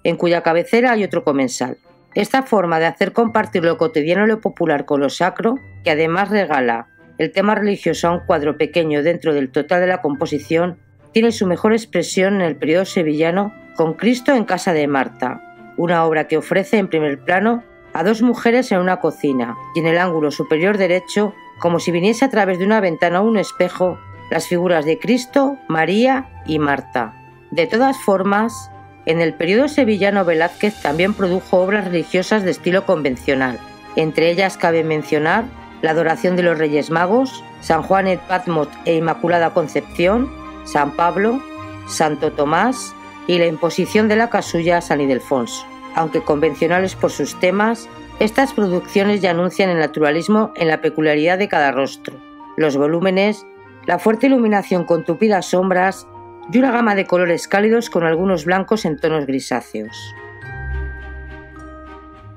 en 0.04 0.16
cuya 0.16 0.44
cabecera 0.44 0.92
hay 0.92 1.04
otro 1.04 1.24
comensal. 1.24 1.80
Esta 2.14 2.44
forma 2.44 2.78
de 2.78 2.86
hacer 2.86 3.14
compartir 3.14 3.64
lo 3.66 3.80
cotidiano 3.80 4.26
y 4.26 4.28
lo 4.28 4.42
popular 4.42 4.86
con 4.86 5.00
lo 5.00 5.10
sacro, 5.10 5.56
que 5.84 5.90
además 5.90 6.30
regala 6.30 6.88
el 7.18 7.32
tema 7.32 7.56
religioso 7.56 8.08
a 8.08 8.12
un 8.12 8.26
cuadro 8.28 8.56
pequeño 8.56 9.02
dentro 9.02 9.34
del 9.34 9.52
total 9.52 9.82
de 9.82 9.88
la 9.88 10.02
composición, 10.02 10.78
tiene 11.14 11.32
su 11.32 11.48
mejor 11.48 11.74
expresión 11.74 12.36
en 12.36 12.42
el 12.42 12.58
periodo 12.58 12.86
sevillano 12.86 13.56
con 13.76 13.96
Cristo 13.96 14.36
en 14.36 14.46
casa 14.46 14.72
de 14.74 14.88
Marta, 14.88 15.42
una 15.78 16.06
obra 16.06 16.28
que 16.28 16.38
ofrece 16.38 16.78
en 16.78 16.90
primer 16.90 17.18
plano 17.18 17.64
a 18.00 18.04
dos 18.06 18.22
mujeres 18.22 18.72
en 18.72 18.80
una 18.80 19.02
cocina 19.02 19.58
y 19.76 19.80
en 19.80 19.86
el 19.86 19.98
ángulo 19.98 20.32
superior 20.32 20.78
derecho, 20.78 21.34
como 21.58 21.82
si 21.82 21.92
viniese 21.92 22.24
a 22.24 22.30
través 22.30 22.58
de 22.58 22.64
una 22.64 22.80
ventana 22.80 23.20
o 23.20 23.28
un 23.28 23.38
espejo, 23.38 24.00
las 24.32 24.48
figuras 24.48 24.86
de 24.86 24.98
Cristo, 24.98 25.58
María 25.68 26.30
y 26.46 26.60
Marta. 26.60 27.14
De 27.52 27.68
todas 27.68 27.98
formas, 27.98 28.72
en 29.06 29.20
el 29.20 29.34
periodo 29.34 29.68
sevillano 29.68 30.24
Velázquez 30.24 30.82
también 30.82 31.14
produjo 31.14 31.58
obras 31.58 31.84
religiosas 31.84 32.44
de 32.44 32.52
estilo 32.52 32.86
convencional. 32.86 33.60
Entre 33.98 34.32
ellas 34.32 34.56
cabe 34.56 34.86
mencionar 34.86 35.44
la 35.82 35.92
adoración 35.92 36.38
de 36.38 36.44
los 36.44 36.58
Reyes 36.58 36.92
Magos, 36.92 37.44
San 37.60 37.82
Juan 37.82 38.08
et 38.08 38.22
Patmos 38.22 38.70
e 38.86 38.96
Inmaculada 38.96 39.54
Concepción, 39.54 40.32
San 40.64 40.92
Pablo, 40.92 41.44
Santo 41.90 42.32
Tomás 42.32 42.96
y 43.28 43.40
la 43.40 43.48
imposición 43.48 44.08
de 44.08 44.16
la 44.16 44.30
casulla 44.30 44.78
a 44.78 44.82
San 44.82 45.02
Ildefonso. 45.02 45.66
Aunque 46.00 46.22
convencionales 46.22 46.96
por 46.96 47.12
sus 47.12 47.38
temas, 47.42 47.90
estas 48.22 48.54
producciones 48.54 49.20
ya 49.20 49.32
anuncian 49.32 49.70
el 49.70 49.80
naturalismo 49.80 50.54
en 50.56 50.70
la 50.70 50.80
peculiaridad 50.80 51.38
de 51.38 51.50
cada 51.50 51.74
rostro. 51.74 52.18
Los 52.56 52.78
volúmenes, 52.78 53.46
la 53.86 54.00
fuerte 54.00 54.28
iluminación 54.28 54.86
con 54.86 55.04
tupidas 55.04 55.48
sombras 55.48 56.08
y 56.54 56.58
una 56.58 56.72
gama 56.72 56.96
de 56.96 57.06
colores 57.06 57.50
cálidos 57.50 57.90
con 57.90 58.06
algunos 58.06 58.46
blancos 58.46 58.86
en 58.86 58.96
tonos 58.96 59.26
grisáceos. 59.26 60.16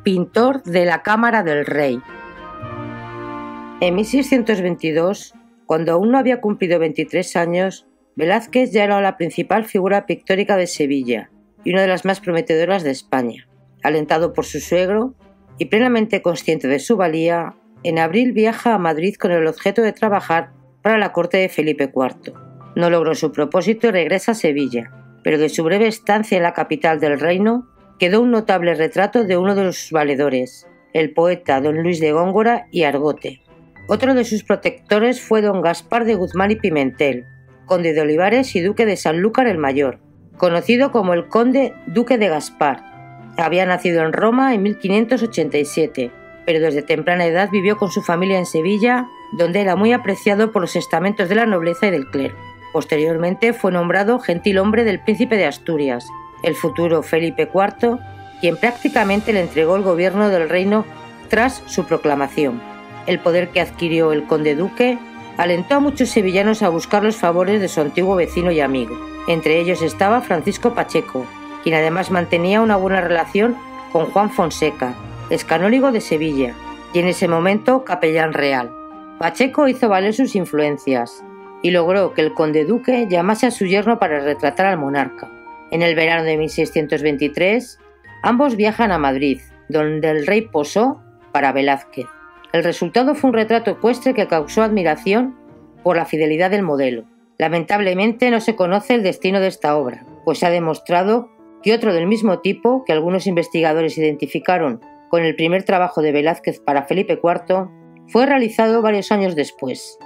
Pintor 0.03 0.65
de 0.65 0.85
la 0.85 1.05
Cámara 1.05 1.45
del 1.45 1.65
Rey. 1.65 2.03
En 3.81 3.95
1622, 3.95 5.35
cuando 5.67 5.93
aún 5.93 6.11
no 6.11 6.19
había 6.19 6.41
cumplido 6.41 6.81
23 6.81 7.37
años, 7.37 7.87
Velázquez 8.17 8.73
ya 8.73 8.83
era 8.83 9.01
la 9.01 9.17
principal 9.17 9.67
figura 9.67 10.05
pictórica 10.07 10.57
de 10.57 10.67
Sevilla 10.67 11.31
y 11.63 11.71
una 11.71 11.83
de 11.83 11.87
las 11.87 12.05
más 12.05 12.19
prometedoras 12.19 12.83
de 12.83 12.91
España. 12.91 13.47
Alentado 13.83 14.33
por 14.33 14.45
su 14.45 14.61
suegro 14.61 15.15
y 15.59 15.67
plenamente 15.67 16.23
consciente 16.23 16.69
de 16.69 16.79
su 16.79 16.97
valía, 16.97 17.55
en 17.83 17.99
abril 17.99 18.33
viaja 18.33 18.75
a 18.75 18.79
Madrid 18.79 19.17
con 19.17 19.33
el 19.33 19.47
objeto 19.47 19.83
de 19.83 19.93
trabajar 19.93 20.53
para 20.83 20.99
la 20.99 21.13
corte 21.13 21.39
de 21.39 21.49
Felipe 21.49 21.91
IV. 21.95 22.35
No 22.77 22.91
logró 22.91 23.15
su 23.15 23.33
propósito 23.33 23.89
y 23.89 23.91
regresa 23.91 24.33
a 24.33 24.37
Sevilla, 24.37 24.91
pero 25.23 25.39
de 25.39 25.49
su 25.49 25.63
breve 25.65 25.87
estancia 25.87 26.37
en 26.37 26.43
la 26.43 26.55
capital 26.55 27.01
del 27.01 27.21
reino 27.21 27.69
quedó 27.99 28.21
un 28.21 28.31
notable 28.31 28.75
retrato 28.75 29.25
de 29.25 29.37
uno 29.37 29.55
de 29.55 29.73
sus 29.73 29.91
valedores, 29.93 30.67
el 30.93 31.13
poeta 31.13 31.61
don 31.61 31.83
Luis 31.83 32.01
de 32.01 32.13
Góngora 32.13 32.67
y 32.71 32.83
Argote. 32.85 33.43
Otro 33.89 34.15
de 34.15 34.25
sus 34.25 34.45
protectores 34.45 35.21
fue 35.21 35.43
don 35.43 35.61
Gaspar 35.61 36.05
de 36.05 36.15
Guzmán 36.15 36.51
y 36.51 36.57
Pimentel, 36.57 37.27
conde 37.67 37.93
de 37.93 38.01
Olivares 38.01 38.55
y 38.57 38.61
duque 38.61 38.87
de 38.87 38.97
Sanlúcar 38.97 39.47
el 39.47 39.59
Mayor, 39.59 40.01
conocido 40.37 40.91
como 40.91 41.15
el 41.15 41.29
conde 41.29 41.75
duque 41.87 42.19
de 42.19 42.29
Gaspar. 42.29 42.92
Había 43.37 43.67
nacido 43.67 44.03
en 44.05 44.13
Roma 44.13 44.55
en 44.55 44.63
1587, 44.63 46.11
pero 46.45 46.61
desde 46.61 46.83
temprana 46.83 47.27
edad 47.27 47.49
vivió 47.51 47.77
con 47.77 47.91
su 47.91 48.03
familia 48.03 48.39
en 48.39 48.47
Sevilla, 48.47 49.09
donde 49.33 49.61
era 49.61 49.77
muy 49.77 49.93
apreciado 49.93 50.53
por 50.53 50.63
los 50.63 50.77
estamentos 50.77 51.29
de 51.29 51.35
la 51.35 51.47
nobleza 51.47 51.87
y 51.87 51.91
del 51.91 52.09
clero. 52.09 52.37
Posteriormente 52.73 53.53
fue 53.53 53.73
nombrado 53.73 54.19
gentil 54.19 54.59
hombre 54.59 54.85
del 54.85 55.01
príncipe 55.01 55.37
de 55.37 55.47
Asturias, 55.47 56.07
el 56.43 56.55
futuro 56.55 57.03
Felipe 57.03 57.49
IV, 57.53 57.99
quien 58.41 58.57
prácticamente 58.57 59.33
le 59.33 59.41
entregó 59.41 59.77
el 59.77 59.83
gobierno 59.83 60.29
del 60.29 60.49
reino 60.49 60.85
tras 61.29 61.63
su 61.67 61.85
proclamación. 61.85 62.61
El 63.07 63.19
poder 63.19 63.49
que 63.49 63.61
adquirió 63.61 64.13
el 64.13 64.25
conde 64.25 64.55
duque 64.55 64.99
alentó 65.37 65.77
a 65.77 65.81
muchos 65.81 66.11
sevillanos 66.11 66.63
a 66.63 66.69
buscar 66.69 67.03
los 67.03 67.17
favores 67.17 67.61
de 67.61 67.69
su 67.69 67.81
antiguo 67.81 68.17
vecino 68.17 68.51
y 68.51 68.61
amigo. 68.61 68.99
Entre 69.29 69.61
ellos 69.61 69.83
estaba 69.83 70.21
Francisco 70.21 70.75
Pacheco, 70.75 71.27
quien 71.63 71.75
además 71.75 72.11
mantenía 72.11 72.61
una 72.61 72.77
buena 72.77 73.01
relación 73.01 73.57
con 73.93 74.07
Juan 74.07 74.31
Fonseca, 74.31 74.95
escanóligo 75.31 75.93
de 75.93 76.01
Sevilla, 76.01 76.55
y 76.93 76.99
en 76.99 77.09
ese 77.09 77.29
momento 77.29 77.85
capellán 77.85 78.33
real. 78.33 78.71
Pacheco 79.19 79.69
hizo 79.69 79.89
valer 79.89 80.15
sus 80.15 80.35
influencias, 80.35 81.25
y 81.63 81.71
logró 81.71 82.13
que 82.13 82.23
el 82.23 82.35
conde 82.35 82.65
duque 82.65 83.07
llamase 83.09 83.47
a 83.47 83.51
su 83.51 83.67
yerno 83.67 83.99
para 83.99 84.21
retratar 84.21 84.67
al 84.67 84.79
monarca. 84.79 85.31
En 85.71 85.81
el 85.83 85.95
verano 85.95 86.25
de 86.25 86.37
1623, 86.37 87.79
ambos 88.23 88.57
viajan 88.57 88.93
a 88.93 88.99
Madrid, 88.99 89.41
donde 89.69 90.11
el 90.11 90.27
rey 90.27 90.43
posó 90.43 91.01
para 91.33 91.53
Velázquez. 91.53 92.07
El 92.53 92.65
resultado 92.65 93.15
fue 93.15 93.31
un 93.31 93.35
retrato 93.35 93.71
ecuestre 93.71 94.13
que 94.13 94.27
causó 94.27 94.63
admiración 94.63 95.37
por 95.83 95.97
la 95.97 96.05
fidelidad 96.05 96.51
del 96.51 96.63
modelo. 96.63 97.05
Lamentablemente 97.39 98.31
no 98.31 98.41
se 98.41 98.55
conoce 98.55 98.95
el 98.95 99.03
destino 99.03 99.41
de 99.41 99.49
esta 99.49 99.77
obra, 99.77 100.05
pues 100.25 100.39
se 100.39 100.47
ha 100.47 100.51
demostrado 100.51 101.31
que 101.63 101.73
otro 101.73 101.95
del 101.95 102.07
mismo 102.07 102.41
tipo, 102.41 102.85
que 102.85 102.93
algunos 102.93 103.27
investigadores 103.27 103.97
identificaron 103.99 104.81
con 105.09 105.23
el 105.23 105.37
primer 105.37 105.63
trabajo 105.63 106.03
de 106.03 106.13
Velázquez 106.13 106.61
para 106.61 106.85
Felipe 106.85 107.21
IV, 107.23 107.69
fue 108.09 108.27
realizado 108.27 108.83
varios 108.83 109.13
años 109.13 109.37
después. 109.37 109.99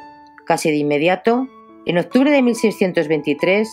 Casi 0.44 0.70
de 0.70 0.76
inmediato, 0.76 1.48
en 1.86 1.98
octubre 1.98 2.30
de 2.30 2.42
1623, 2.42 3.68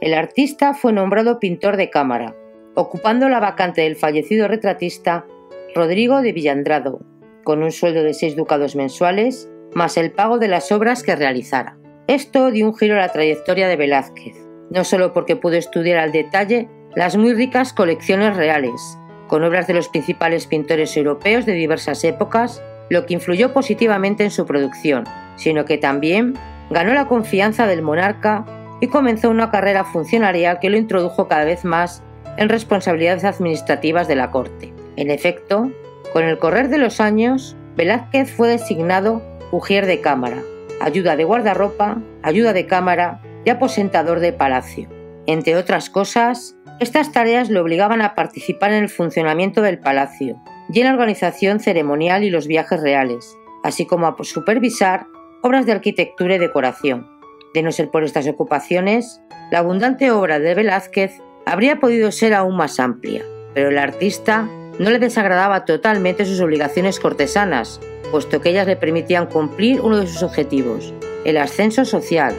el 0.00 0.14
artista 0.14 0.74
fue 0.74 0.92
nombrado 0.92 1.38
pintor 1.38 1.76
de 1.76 1.90
cámara, 1.90 2.34
ocupando 2.74 3.28
la 3.28 3.40
vacante 3.40 3.82
del 3.82 3.96
fallecido 3.96 4.48
retratista 4.48 5.26
Rodrigo 5.74 6.22
de 6.22 6.32
Villandrado, 6.32 7.00
con 7.44 7.62
un 7.62 7.70
sueldo 7.70 8.02
de 8.02 8.14
seis 8.14 8.36
ducados 8.36 8.76
mensuales, 8.76 9.48
más 9.74 9.96
el 9.96 10.10
pago 10.12 10.38
de 10.38 10.48
las 10.48 10.70
obras 10.72 11.02
que 11.02 11.16
realizara. 11.16 11.78
Esto 12.08 12.50
dio 12.50 12.66
un 12.66 12.76
giro 12.76 12.94
a 12.94 12.98
la 12.98 13.12
trayectoria 13.12 13.68
de 13.68 13.76
Velázquez, 13.76 14.36
no 14.70 14.84
solo 14.84 15.12
porque 15.12 15.36
pudo 15.36 15.54
estudiar 15.54 15.98
al 15.98 16.12
detalle 16.12 16.68
las 16.94 17.16
muy 17.16 17.32
ricas 17.32 17.72
colecciones 17.72 18.36
reales, 18.36 18.98
con 19.26 19.44
obras 19.44 19.66
de 19.66 19.74
los 19.74 19.88
principales 19.88 20.46
pintores 20.46 20.96
europeos 20.96 21.46
de 21.46 21.52
diversas 21.52 22.04
épocas, 22.04 22.62
lo 22.90 23.06
que 23.06 23.14
influyó 23.14 23.52
positivamente 23.54 24.24
en 24.24 24.30
su 24.30 24.44
producción, 24.44 25.04
sino 25.36 25.64
que 25.64 25.78
también 25.78 26.34
ganó 26.70 26.92
la 26.92 27.06
confianza 27.06 27.66
del 27.66 27.82
monarca 27.82 28.44
y 28.80 28.88
comenzó 28.88 29.30
una 29.30 29.50
carrera 29.50 29.84
funcionarial 29.84 30.58
que 30.58 30.68
lo 30.68 30.76
introdujo 30.76 31.28
cada 31.28 31.44
vez 31.44 31.64
más 31.64 32.02
en 32.36 32.48
responsabilidades 32.48 33.24
administrativas 33.24 34.08
de 34.08 34.16
la 34.16 34.30
corte. 34.30 34.74
En 34.96 35.10
efecto, 35.10 35.70
con 36.12 36.24
el 36.24 36.38
correr 36.38 36.68
de 36.68 36.78
los 36.78 37.00
años, 37.00 37.56
Velázquez 37.76 38.34
fue 38.34 38.48
designado 38.48 39.22
ujier 39.50 39.86
de 39.86 40.00
cámara, 40.00 40.42
ayuda 40.80 41.16
de 41.16 41.24
guardarropa, 41.24 41.98
ayuda 42.22 42.52
de 42.52 42.66
cámara 42.66 43.22
y 43.44 43.50
aposentador 43.50 44.20
de 44.20 44.32
palacio. 44.32 44.88
Entre 45.26 45.56
otras 45.56 45.88
cosas, 45.88 46.56
estas 46.82 47.12
tareas 47.12 47.48
le 47.50 47.60
obligaban 47.60 48.02
a 48.02 48.14
participar 48.14 48.72
en 48.72 48.82
el 48.82 48.88
funcionamiento 48.88 49.62
del 49.62 49.78
palacio 49.78 50.40
y 50.72 50.80
en 50.80 50.86
la 50.86 50.92
organización 50.92 51.60
ceremonial 51.60 52.24
y 52.24 52.30
los 52.30 52.46
viajes 52.46 52.80
reales, 52.80 53.36
así 53.62 53.86
como 53.86 54.06
a 54.06 54.16
supervisar 54.22 55.06
obras 55.42 55.66
de 55.66 55.72
arquitectura 55.72 56.34
y 56.34 56.38
decoración. 56.38 57.08
De 57.54 57.62
no 57.62 57.72
ser 57.72 57.90
por 57.90 58.04
estas 58.04 58.26
ocupaciones, 58.28 59.20
la 59.50 59.58
abundante 59.60 60.10
obra 60.10 60.38
de 60.38 60.54
Velázquez 60.54 61.20
habría 61.46 61.80
podido 61.80 62.10
ser 62.12 62.34
aún 62.34 62.56
más 62.56 62.80
amplia, 62.80 63.22
pero 63.54 63.68
el 63.68 63.78
artista 63.78 64.48
no 64.78 64.90
le 64.90 64.98
desagradaba 64.98 65.64
totalmente 65.64 66.24
sus 66.24 66.40
obligaciones 66.40 66.98
cortesanas, 66.98 67.80
puesto 68.10 68.40
que 68.40 68.50
ellas 68.50 68.66
le 68.66 68.76
permitían 68.76 69.26
cumplir 69.26 69.80
uno 69.80 69.98
de 69.98 70.06
sus 70.06 70.22
objetivos, 70.22 70.94
el 71.24 71.36
ascenso 71.36 71.84
social, 71.84 72.34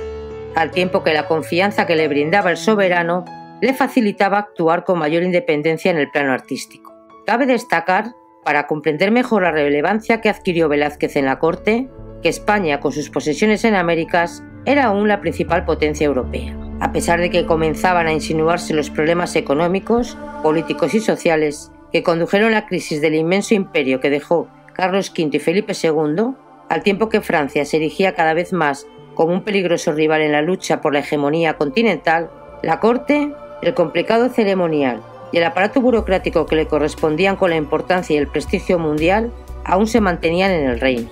al 0.55 0.71
tiempo 0.71 1.03
que 1.03 1.13
la 1.13 1.27
confianza 1.27 1.85
que 1.85 1.95
le 1.95 2.07
brindaba 2.07 2.51
el 2.51 2.57
soberano 2.57 3.25
le 3.63 3.73
facilitaba 3.73 4.39
actuar 4.39 4.83
con 4.83 4.99
mayor 4.99 5.23
independencia 5.23 5.89
en 5.89 5.95
el 5.95 6.11
plano 6.11 6.33
artístico. 6.33 6.93
Cabe 7.25 7.45
destacar, 7.45 8.11
para 8.43 8.67
comprender 8.67 9.09
mejor 9.09 9.43
la 9.43 9.51
relevancia 9.51 10.19
que 10.19 10.27
adquirió 10.27 10.67
Velázquez 10.67 11.15
en 11.15 11.23
la 11.23 11.39
corte, 11.39 11.89
que 12.21 12.27
España, 12.27 12.81
con 12.81 12.91
sus 12.91 13.09
posesiones 13.09 13.63
en 13.63 13.75
Américas, 13.75 14.43
era 14.65 14.87
aún 14.87 15.07
la 15.07 15.21
principal 15.21 15.63
potencia 15.63 16.05
europea. 16.05 16.57
A 16.81 16.91
pesar 16.91 17.21
de 17.21 17.29
que 17.29 17.45
comenzaban 17.45 18.07
a 18.07 18.11
insinuarse 18.11 18.73
los 18.73 18.89
problemas 18.89 19.33
económicos, 19.37 20.17
políticos 20.41 20.93
y 20.93 20.99
sociales 20.99 21.71
que 21.93 22.03
condujeron 22.03 22.49
a 22.49 22.59
la 22.59 22.65
crisis 22.65 22.99
del 22.99 23.15
inmenso 23.15 23.53
imperio 23.53 24.01
que 24.01 24.09
dejó 24.09 24.49
Carlos 24.73 25.13
V 25.17 25.37
y 25.37 25.39
Felipe 25.39 25.71
II, 25.81 26.33
al 26.67 26.83
tiempo 26.83 27.07
que 27.07 27.21
Francia 27.21 27.63
se 27.63 27.77
erigía 27.77 28.13
cada 28.13 28.33
vez 28.33 28.51
más 28.51 28.87
como 29.13 29.31
un 29.31 29.45
peligroso 29.45 29.93
rival 29.93 30.21
en 30.21 30.33
la 30.33 30.41
lucha 30.41 30.81
por 30.81 30.91
la 30.91 30.99
hegemonía 30.99 31.53
continental, 31.53 32.29
la 32.61 32.81
corte 32.81 33.31
el 33.67 33.73
complicado 33.73 34.29
ceremonial 34.29 35.01
y 35.31 35.37
el 35.37 35.43
aparato 35.43 35.81
burocrático 35.81 36.45
que 36.45 36.55
le 36.55 36.67
correspondían 36.67 37.35
con 37.35 37.49
la 37.49 37.55
importancia 37.55 38.13
y 38.13 38.17
el 38.17 38.27
prestigio 38.27 38.77
mundial 38.77 39.31
aún 39.65 39.87
se 39.87 40.01
mantenían 40.01 40.51
en 40.51 40.69
el 40.69 40.79
reino. 40.79 41.09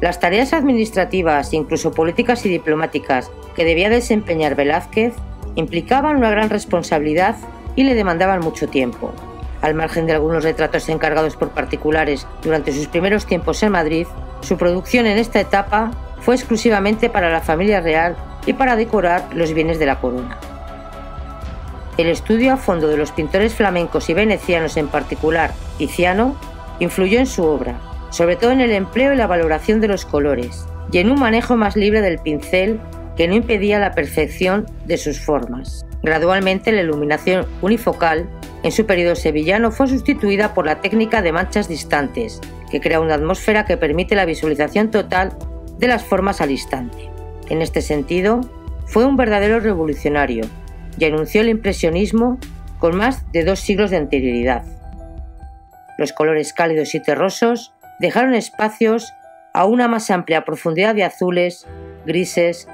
Las 0.00 0.20
tareas 0.20 0.52
administrativas, 0.52 1.52
incluso 1.52 1.92
políticas 1.92 2.46
y 2.46 2.48
diplomáticas, 2.48 3.32
que 3.56 3.64
debía 3.64 3.90
desempeñar 3.90 4.54
Velázquez 4.54 5.12
implicaban 5.56 6.16
una 6.16 6.30
gran 6.30 6.50
responsabilidad 6.50 7.34
y 7.74 7.82
le 7.82 7.94
demandaban 7.94 8.40
mucho 8.40 8.68
tiempo. 8.68 9.12
Al 9.60 9.74
margen 9.74 10.06
de 10.06 10.12
algunos 10.12 10.44
retratos 10.44 10.88
encargados 10.88 11.36
por 11.36 11.50
particulares 11.50 12.28
durante 12.42 12.72
sus 12.72 12.86
primeros 12.86 13.26
tiempos 13.26 13.60
en 13.64 13.72
Madrid, 13.72 14.06
su 14.40 14.56
producción 14.56 15.06
en 15.06 15.18
esta 15.18 15.40
etapa 15.40 15.90
fue 16.20 16.36
exclusivamente 16.36 17.10
para 17.10 17.30
la 17.30 17.40
familia 17.40 17.80
real 17.80 18.16
y 18.46 18.52
para 18.52 18.76
decorar 18.76 19.24
los 19.34 19.52
bienes 19.52 19.80
de 19.80 19.86
la 19.86 20.00
corona. 20.00 20.38
El 21.98 22.06
estudio 22.06 22.52
a 22.52 22.56
fondo 22.56 22.86
de 22.86 22.96
los 22.96 23.10
pintores 23.10 23.54
flamencos 23.54 24.08
y 24.08 24.14
venecianos 24.14 24.76
en 24.76 24.86
particular, 24.86 25.50
Tiziano, 25.78 26.36
influyó 26.78 27.18
en 27.18 27.26
su 27.26 27.42
obra, 27.42 27.80
sobre 28.10 28.36
todo 28.36 28.52
en 28.52 28.60
el 28.60 28.70
empleo 28.70 29.12
y 29.12 29.16
la 29.16 29.26
valoración 29.26 29.80
de 29.80 29.88
los 29.88 30.04
colores, 30.04 30.64
y 30.92 30.98
en 30.98 31.10
un 31.10 31.18
manejo 31.18 31.56
más 31.56 31.74
libre 31.74 32.00
del 32.00 32.20
pincel 32.20 32.78
que 33.16 33.26
no 33.26 33.34
impedía 33.34 33.80
la 33.80 33.96
perfección 33.96 34.64
de 34.86 34.96
sus 34.96 35.18
formas. 35.18 35.84
Gradualmente 36.04 36.70
la 36.70 36.82
iluminación 36.82 37.46
unifocal 37.62 38.30
en 38.62 38.70
su 38.70 38.86
periodo 38.86 39.16
sevillano 39.16 39.72
fue 39.72 39.88
sustituida 39.88 40.54
por 40.54 40.66
la 40.66 40.80
técnica 40.80 41.20
de 41.20 41.32
manchas 41.32 41.68
distantes, 41.68 42.40
que 42.70 42.80
crea 42.80 43.00
una 43.00 43.14
atmósfera 43.14 43.64
que 43.64 43.76
permite 43.76 44.14
la 44.14 44.24
visualización 44.24 44.92
total 44.92 45.36
de 45.78 45.88
las 45.88 46.04
formas 46.04 46.40
al 46.40 46.52
instante. 46.52 47.10
En 47.48 47.60
este 47.60 47.82
sentido, 47.82 48.42
fue 48.86 49.04
un 49.04 49.16
verdadero 49.16 49.58
revolucionario, 49.58 50.44
y 50.98 51.04
anunció 51.04 51.40
el 51.40 51.48
impresionismo 51.48 52.38
con 52.78 52.96
más 52.96 53.30
de 53.32 53.44
dos 53.44 53.60
siglos 53.60 53.90
de 53.90 53.96
anterioridad. 53.98 54.64
Los 55.98 56.12
colores 56.12 56.52
cálidos 56.52 56.94
y 56.94 57.02
terrosos 57.02 57.72
dejaron 57.98 58.34
espacios 58.34 59.12
a 59.52 59.64
una 59.64 59.88
más 59.88 60.10
amplia 60.10 60.44
profundidad 60.44 60.94
de 60.94 61.04
azules, 61.04 61.66
grises, 62.06 62.68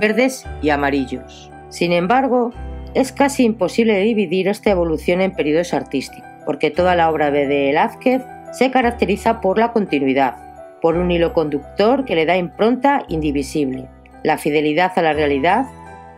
verdes 0.00 0.44
y 0.62 0.70
amarillos. 0.70 1.50
Sin 1.68 1.92
embargo, 1.92 2.52
es 2.94 3.12
casi 3.12 3.44
imposible 3.44 4.00
dividir 4.00 4.48
esta 4.48 4.70
evolución 4.70 5.20
en 5.20 5.32
periodos 5.32 5.74
artísticos, 5.74 6.28
porque 6.44 6.70
toda 6.70 6.96
la 6.96 7.10
obra 7.10 7.30
de 7.30 7.46
Velázquez 7.46 8.22
se 8.52 8.70
caracteriza 8.70 9.40
por 9.40 9.58
la 9.58 9.72
continuidad, 9.72 10.36
por 10.80 10.96
un 10.96 11.10
hilo 11.10 11.32
conductor 11.32 12.04
que 12.04 12.14
le 12.14 12.26
da 12.26 12.36
impronta 12.36 13.04
indivisible, 13.08 13.88
la 14.22 14.38
fidelidad 14.38 14.92
a 14.96 15.02
la 15.02 15.12
realidad 15.12 15.66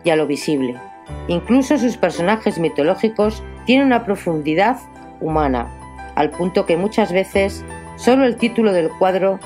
y 0.03 0.11
a 0.11 0.15
lo 0.15 0.27
visible, 0.27 0.75
Incluso 1.27 1.77
sus 1.77 1.97
personajes 1.97 2.59
mitológicos 2.59 3.43
tienen 3.65 3.87
una 3.87 4.05
profundidad 4.05 4.77
humana, 5.19 5.67
al 6.15 6.29
punto 6.31 6.65
que 6.65 6.77
muchas 6.77 7.11
veces 7.11 7.63
solo 7.95 8.25
el 8.25 8.37
título 8.37 8.73
del 8.73 8.89
cuadro 8.89 9.39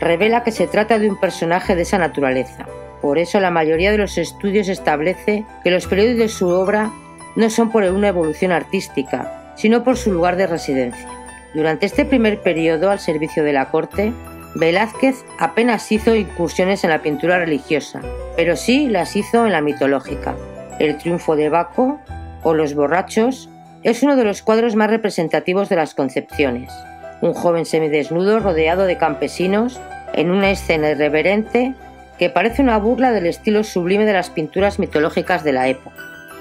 revela 0.00 0.42
que 0.42 0.52
se 0.52 0.66
trata 0.66 0.98
de 0.98 1.08
un 1.08 1.18
personaje 1.18 1.74
de 1.74 1.82
esa 1.82 1.98
naturaleza. 1.98 2.66
Por 3.00 3.18
eso 3.18 3.40
la 3.40 3.50
mayoría 3.50 3.92
de 3.92 3.98
los 3.98 4.18
estudios 4.18 4.68
establece 4.68 5.44
que 5.62 5.70
los 5.70 5.86
periodos 5.86 6.18
de 6.18 6.28
su 6.28 6.48
obra 6.48 6.90
no 7.36 7.50
son 7.50 7.70
por 7.70 7.84
una 7.84 8.08
evolución 8.08 8.52
artística, 8.52 9.52
sino 9.56 9.84
por 9.84 9.96
su 9.96 10.12
lugar 10.12 10.36
de 10.36 10.46
residencia. 10.46 11.08
Durante 11.54 11.86
este 11.86 12.04
primer 12.04 12.42
periodo 12.42 12.90
al 12.90 12.98
servicio 12.98 13.44
de 13.44 13.52
la 13.52 13.70
corte, 13.70 14.12
Velázquez 14.54 15.24
apenas 15.38 15.90
hizo 15.92 16.14
incursiones 16.14 16.82
en 16.84 16.90
la 16.90 17.02
pintura 17.02 17.38
religiosa, 17.38 18.00
pero 18.36 18.56
sí 18.56 18.88
las 18.88 19.14
hizo 19.14 19.46
en 19.46 19.52
la 19.52 19.60
mitológica. 19.60 20.34
El 20.78 20.96
triunfo 20.96 21.34
de 21.34 21.48
Baco 21.48 21.98
o 22.42 22.54
Los 22.54 22.74
borrachos 22.74 23.48
es 23.82 24.02
uno 24.02 24.16
de 24.16 24.24
los 24.24 24.42
cuadros 24.42 24.76
más 24.76 24.90
representativos 24.90 25.68
de 25.68 25.76
las 25.76 25.94
concepciones. 25.94 26.72
Un 27.20 27.34
joven 27.34 27.64
semidesnudo 27.64 28.38
rodeado 28.38 28.84
de 28.84 28.96
campesinos 28.96 29.80
en 30.14 30.30
una 30.30 30.50
escena 30.50 30.90
irreverente 30.90 31.74
que 32.18 32.30
parece 32.30 32.62
una 32.62 32.78
burla 32.78 33.12
del 33.12 33.26
estilo 33.26 33.64
sublime 33.64 34.04
de 34.04 34.12
las 34.12 34.30
pinturas 34.30 34.78
mitológicas 34.78 35.44
de 35.44 35.52
la 35.52 35.68
época. 35.68 35.96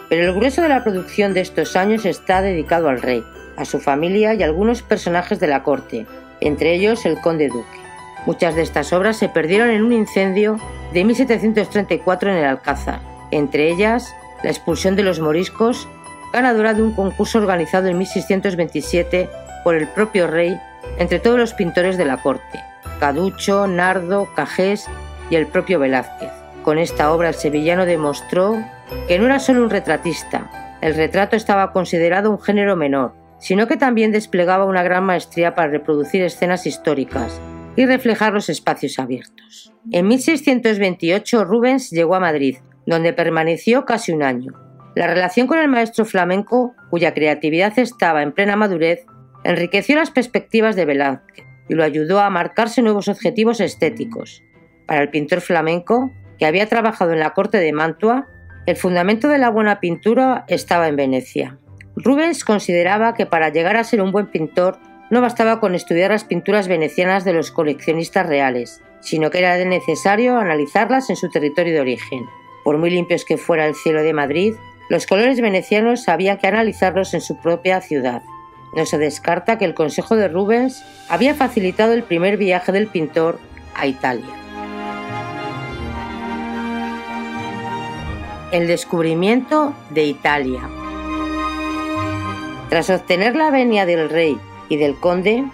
Pero 0.09 0.25
el 0.25 0.33
grueso 0.33 0.61
de 0.61 0.69
la 0.69 0.83
producción 0.83 1.33
de 1.33 1.41
estos 1.41 1.75
años 1.75 2.05
está 2.05 2.41
dedicado 2.41 2.89
al 2.89 3.01
rey, 3.01 3.23
a 3.57 3.65
su 3.65 3.79
familia 3.79 4.33
y 4.33 4.43
a 4.43 4.45
algunos 4.45 4.81
personajes 4.81 5.39
de 5.39 5.47
la 5.47 5.63
corte, 5.63 6.05
entre 6.41 6.73
ellos 6.73 7.05
el 7.05 7.19
conde 7.19 7.49
duque. 7.49 7.79
Muchas 8.25 8.55
de 8.55 8.61
estas 8.61 8.93
obras 8.93 9.17
se 9.17 9.29
perdieron 9.29 9.69
en 9.69 9.83
un 9.83 9.93
incendio 9.93 10.59
de 10.93 11.03
1734 11.03 12.31
en 12.31 12.37
el 12.37 12.45
Alcázar, 12.45 12.99
entre 13.31 13.69
ellas 13.69 14.13
la 14.47 14.51
expulsión 14.51 14.95
de 14.95 15.03
los 15.03 15.19
moriscos, 15.19 15.89
ganadora 16.31 16.73
de 16.73 16.81
un 16.81 16.93
concurso 16.93 17.37
organizado 17.37 17.87
en 17.87 17.97
1627 17.97 19.29
por 19.65 19.75
el 19.75 19.89
propio 19.89 20.25
rey 20.25 20.57
entre 20.97 21.19
todos 21.19 21.37
los 21.37 21.53
pintores 21.53 21.97
de 21.97 22.05
la 22.05 22.21
corte, 22.21 22.63
Caducho, 22.97 23.67
Nardo, 23.67 24.29
Cajés 24.37 24.87
y 25.29 25.35
el 25.35 25.47
propio 25.47 25.79
Velázquez. 25.79 26.31
Con 26.63 26.77
esta 26.77 27.11
obra 27.11 27.27
el 27.27 27.35
sevillano 27.35 27.85
demostró 27.85 28.63
que 29.09 29.19
no 29.19 29.25
era 29.25 29.39
solo 29.39 29.63
un 29.63 29.69
retratista, 29.69 30.49
el 30.79 30.95
retrato 30.95 31.35
estaba 31.35 31.73
considerado 31.73 32.31
un 32.31 32.39
género 32.39 32.77
menor, 32.77 33.15
sino 33.39 33.67
que 33.67 33.75
también 33.75 34.13
desplegaba 34.13 34.63
una 34.63 34.81
gran 34.81 35.03
maestría 35.03 35.55
para 35.55 35.67
reproducir 35.67 36.21
escenas 36.21 36.65
históricas 36.65 37.41
y 37.75 37.85
reflejar 37.85 38.31
los 38.31 38.47
espacios 38.47 38.97
abiertos. 38.97 39.73
En 39.91 40.07
1628 40.07 41.43
Rubens 41.43 41.89
llegó 41.89 42.15
a 42.15 42.21
Madrid, 42.21 42.59
donde 42.87 43.13
permaneció 43.13 43.85
casi 43.85 44.11
un 44.11 44.23
año. 44.23 44.53
La 44.95 45.05
relación 45.05 45.45
con 45.45 45.59
el 45.59 45.67
maestro 45.67 46.05
flamenco, 46.05 46.73
cuya 46.89 47.13
creatividad 47.13 47.77
estaba 47.77 48.23
en 48.23 48.31
plena 48.31 48.55
madurez, 48.55 49.05
enriqueció 49.43 49.95
las 49.95 50.09
perspectivas 50.09 50.75
de 50.75 50.85
Velázquez. 50.85 51.45
y 51.69 51.75
lo 51.75 51.83
ayudó 51.83 52.21
a 52.21 52.29
marcarse 52.29 52.81
nuevos 52.81 53.09
objetivos 53.09 53.59
estéticos. 53.59 54.41
Para 54.87 55.01
el 55.01 55.09
pintor 55.09 55.41
flamenco, 55.41 56.11
que 56.39 56.45
había 56.45 56.65
trabajado 56.67 57.11
en 57.11 57.19
la 57.19 57.33
corte 57.33 57.57
de 57.57 57.73
Mantua, 57.73 58.25
el 58.65 58.77
fundamento 58.77 59.27
de 59.27 59.37
la 59.37 59.49
buena 59.49 59.81
pintura 59.81 60.45
estaba 60.47 60.87
en 60.87 60.95
Venecia. 60.95 61.59
Rubens 61.97 62.45
consideraba 62.45 63.13
que 63.15 63.25
para 63.25 63.49
llegar 63.49 63.75
a 63.75 63.83
ser 63.83 64.01
un 64.01 64.13
buen 64.13 64.27
pintor 64.27 64.79
no 65.09 65.19
bastaba 65.19 65.59
con 65.59 65.75
estudiar 65.75 66.11
las 66.11 66.23
pinturas 66.23 66.69
venecianas 66.69 67.25
de 67.25 67.33
los 67.33 67.51
coleccionistas 67.51 68.25
reales, 68.25 68.81
sino 69.01 69.29
que 69.29 69.39
era 69.39 69.57
necesario 69.65 70.37
analizarlas 70.37 71.09
en 71.09 71.17
su 71.17 71.29
territorio 71.29 71.73
de 71.73 71.81
origen. 71.81 72.25
Por 72.67 72.79
muy 72.79 72.89
limpios 72.89 73.23
que 73.23 73.37
fuera 73.37 73.65
el 73.65 73.75
cielo 73.75 74.03
de 74.03 74.11
Madrid, 74.11 74.55
los 74.89 75.07
colores 75.07 75.39
venecianos 75.39 76.09
había 76.09 76.37
que 76.37 76.47
analizarlos 76.47 77.13
en 77.13 77.21
su 77.21 77.37
propia 77.37 77.79
ciudad. 77.79 78.23
No 78.75 78.85
se 78.85 78.97
descarta 78.97 79.57
que 79.57 79.63
el 79.63 79.73
consejo 79.73 80.17
de 80.17 80.27
Rubens 80.27 80.83
había 81.07 81.33
facilitado 81.33 81.93
el 81.93 82.03
primer 82.03 82.35
viaje 82.35 82.73
del 82.73 82.87
pintor 82.87 83.39
a 83.73 83.87
Italia. 83.87 84.27
El 88.51 88.67
descubrimiento 88.67 89.73
de 89.91 90.03
Italia. 90.03 90.69
Tras 92.69 92.89
obtener 92.89 93.37
la 93.37 93.49
venia 93.49 93.85
del 93.85 94.09
rey 94.09 94.37
y 94.67 94.75
del 94.75 94.95
conde, 94.95 95.45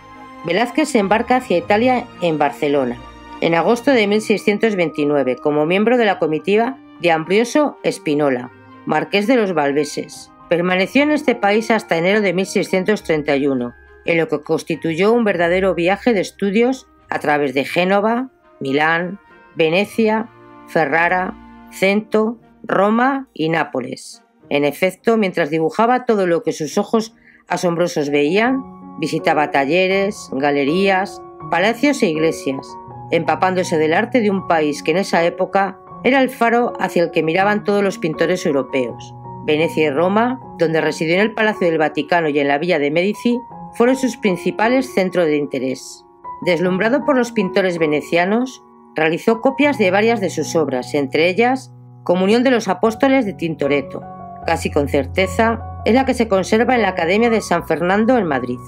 Velázquez 0.46 0.90
se 0.90 0.98
embarca 0.98 1.36
hacia 1.36 1.60
Italia 1.60 2.08
en 2.24 2.40
Barcelona, 2.40 2.98
en 3.40 3.54
agosto 3.54 3.92
de 3.92 4.08
1629, 4.08 5.36
como 5.36 5.68
miembro 5.68 5.98
de 5.98 6.06
la 6.06 6.18
comitiva 6.18 6.80
de 7.02 7.12
Ambrioso 7.12 7.78
Espinola, 7.84 8.52
marqués 8.86 9.28
de 9.28 9.36
los 9.36 9.54
Valveses. 9.54 10.32
Permaneció 10.50 11.04
en 11.04 11.12
este 11.12 11.36
país 11.36 11.72
hasta 11.72 11.98
enero 11.98 12.22
de 12.22 12.34
1631, 12.34 13.74
en 14.06 14.18
lo 14.18 14.28
que 14.28 14.42
constituyó 14.42 15.14
un 15.14 15.24
verdadero 15.24 15.74
viaje 15.74 16.14
de 16.14 16.22
estudios 16.22 16.88
a 17.10 17.20
través 17.20 17.54
de 17.54 17.66
Génova, 17.66 18.30
Milán, 18.60 19.20
Venecia, 19.56 20.30
Ferrara, 20.68 21.34
Cento, 21.72 22.40
Roma 22.64 23.28
y 23.34 23.50
Nápoles. 23.50 24.24
En 24.50 24.66
efecto, 24.66 25.18
mientras 25.18 25.50
dibujaba 25.50 26.06
todo 26.06 26.28
lo 26.28 26.44
que 26.44 26.52
sus 26.52 26.78
ojos 26.78 27.16
asombrosos 27.48 28.10
veían, 28.10 28.62
visitaba 29.00 29.52
talleres, 29.52 30.30
galerías, 30.32 31.22
palacios 31.50 32.02
e 32.04 32.08
iglesias, 32.08 32.68
empapándose 33.12 33.78
del 33.78 33.94
arte 33.94 34.22
de 34.22 34.30
un 34.30 34.48
país 34.48 34.84
que 34.84 34.92
en 34.92 34.98
esa 34.98 35.24
época 35.24 35.80
era 36.04 36.22
el 36.22 36.30
faro 36.30 36.74
hacia 36.80 37.04
el 37.04 37.12
que 37.12 37.24
miraban 37.24 37.64
todos 37.64 37.84
los 37.84 37.98
pintores 37.98 38.46
europeos. 38.46 39.14
Venecia 39.46 39.88
y 39.88 39.90
Roma, 39.90 40.40
donde 40.58 40.82
residió 40.82 41.16
en 41.16 41.22
el 41.22 41.34
Palacio 41.34 41.68
del 41.68 41.78
Vaticano 41.78 42.30
y 42.30 42.40
en 42.40 42.48
la 42.48 42.58
Villa 42.58 42.80
de 42.80 42.92
Medici, 42.92 43.40
fueron 43.74 43.96
sus 43.96 44.18
principales 44.18 44.94
centros 44.94 45.26
de 45.26 45.38
interés. 45.38 46.06
Deslumbrado 46.46 47.06
por 47.06 47.18
los 47.18 47.32
pintores 47.32 47.78
venecianos, 47.78 48.64
realizó 48.96 49.42
copias 49.42 49.78
de 49.78 49.92
varias 49.92 50.22
de 50.22 50.30
sus 50.30 50.56
obras, 50.56 50.94
entre 50.94 51.30
ellas 51.30 51.72
Comunión 52.04 52.44
de 52.44 52.52
los 52.52 52.68
Apóstoles 52.68 53.26
de 53.26 53.34
Tintoretto. 53.34 54.02
Casi 54.46 54.70
con 54.70 54.90
certeza, 54.90 55.62
es 55.86 55.94
la 55.94 56.06
que 56.06 56.14
se 56.14 56.28
conserva 56.28 56.76
en 56.76 56.82
la 56.82 56.90
Academia 56.90 57.30
de 57.30 57.42
San 57.42 57.66
Fernando 57.66 58.18
en 58.18 58.26
Madrid. 58.26 58.60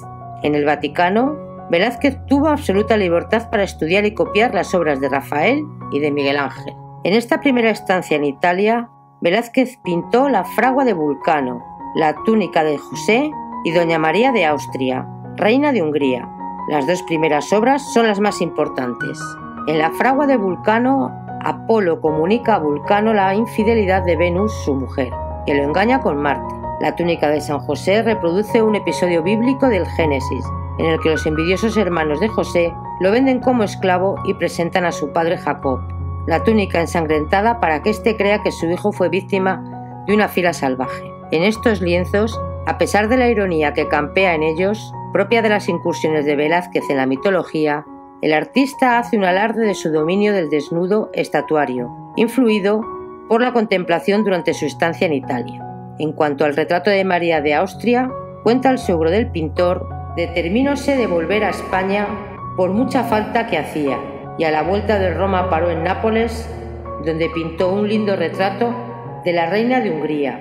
En 0.42 0.56
el 0.56 0.66
Vaticano, 0.66 1.38
Velázquez 1.70 2.18
tuvo 2.28 2.48
absoluta 2.48 2.96
libertad 2.96 3.50
para 3.50 3.64
estudiar 3.64 4.06
y 4.06 4.14
copiar 4.14 4.54
las 4.54 4.74
obras 4.74 5.02
de 5.02 5.10
Rafael 5.10 5.64
y 5.92 6.00
de 6.00 6.12
Miguel 6.12 6.38
Ángel. 6.38 6.74
En 7.06 7.14
esta 7.14 7.40
primera 7.40 7.70
estancia 7.70 8.18
en 8.18 8.24
Italia, 8.24 8.90
Velázquez 9.22 9.78
pintó 9.84 10.28
la 10.28 10.44
fragua 10.44 10.86
de 10.86 10.94
Vulcano, 10.94 11.64
la 11.94 12.16
túnica 12.26 12.64
de 12.64 12.80
José 12.80 13.30
y 13.64 13.72
Doña 13.74 14.00
María 14.00 14.32
de 14.32 14.44
Austria, 14.44 15.08
reina 15.36 15.72
de 15.72 15.84
Hungría. 15.84 16.28
Las 16.68 16.88
dos 16.88 17.04
primeras 17.04 17.54
obras 17.54 17.94
son 17.94 18.08
las 18.08 18.20
más 18.20 18.42
importantes. 18.42 19.20
En 19.68 19.78
la 19.78 19.92
fragua 19.92 20.26
de 20.26 20.36
Vulcano, 20.36 21.12
Apolo 21.44 22.02
comunica 22.02 22.56
a 22.56 22.60
Vulcano 22.60 23.14
la 23.14 23.36
infidelidad 23.36 24.02
de 24.02 24.16
Venus, 24.16 24.52
su 24.66 24.74
mujer, 24.74 25.14
que 25.46 25.54
lo 25.54 25.62
engaña 25.62 26.02
con 26.02 26.18
Marte. 26.18 26.56
La 26.82 26.96
túnica 26.96 27.30
de 27.30 27.40
San 27.40 27.60
José 27.60 28.02
reproduce 28.02 28.64
un 28.64 28.74
episodio 28.74 29.22
bíblico 29.22 29.68
del 29.68 29.86
Génesis, 29.86 30.44
en 30.80 30.88
el 30.88 31.00
que 31.02 31.12
los 31.12 31.28
envidiosos 31.28 31.78
hermanos 31.78 32.20
de 32.20 32.30
José 32.30 32.74
lo 33.00 33.12
venden 33.12 33.42
como 33.42 33.62
esclavo 33.62 34.16
y 34.26 34.34
presentan 34.34 34.86
a 34.86 34.92
su 34.92 35.14
padre 35.14 35.38
Jacob 35.38 35.82
la 36.28 36.44
túnica 36.44 36.80
ensangrentada 36.80 37.60
para 37.60 37.82
que 37.82 37.90
éste 37.90 38.18
crea 38.18 38.42
que 38.42 38.52
su 38.52 38.66
hijo 38.68 38.92
fue 38.92 39.10
víctima 39.10 40.04
de 40.08 40.14
una 40.14 40.28
fila 40.28 40.54
salvaje. 40.54 41.04
En 41.32 41.44
estos 41.44 41.82
lienzos, 41.82 42.40
a 42.66 42.78
pesar 42.78 43.08
de 43.08 43.18
la 43.18 43.30
ironía 43.30 43.74
que 43.74 43.88
campea 43.88 44.36
en 44.36 44.44
ellos, 44.44 44.94
propia 45.14 45.42
de 45.42 45.50
las 45.50 45.70
incursiones 45.70 46.26
de 46.26 46.36
Velázquez 46.36 46.84
en 46.90 46.98
la 46.98 47.06
mitología, 47.06 47.86
el 48.22 48.34
artista 48.34 48.98
hace 48.98 49.18
un 49.18 49.24
alarde 49.24 49.66
de 49.66 49.76
su 49.76 49.92
dominio 49.92 50.34
del 50.34 50.50
desnudo 50.50 51.10
estatuario, 51.14 51.92
influido 52.16 52.82
por 53.30 53.42
la 53.42 53.54
contemplación 53.54 54.24
durante 54.24 54.54
su 54.54 54.66
estancia 54.66 55.08
en 55.08 55.14
Italia. 55.14 55.62
En 56.00 56.12
cuanto 56.12 56.46
al 56.46 56.56
retrato 56.56 56.90
de 56.90 57.04
María 57.06 57.42
de 57.42 57.54
Austria, 57.54 58.10
cuenta 58.44 58.70
el 58.70 58.78
seguro 58.78 59.12
del 59.12 59.32
pintor, 59.32 59.88
determinóse 60.16 60.96
de 60.96 61.08
volver 61.08 61.44
a 61.44 61.50
España 61.50 62.08
por 62.56 62.72
mucha 62.72 63.04
falta 63.04 63.48
que 63.48 63.58
hacía, 63.58 64.00
y 64.38 64.44
a 64.44 64.52
la 64.52 64.64
vuelta 64.64 65.00
de 65.00 65.14
Roma 65.14 65.50
paró 65.50 65.70
en 65.70 65.84
Nápoles, 65.84 66.50
donde 67.06 67.30
pintó 67.30 67.72
un 67.72 67.88
lindo 67.88 68.16
retrato 68.16 68.74
de 69.24 69.34
la 69.34 69.50
reina 69.50 69.80
de 69.80 69.92
Hungría 69.92 70.40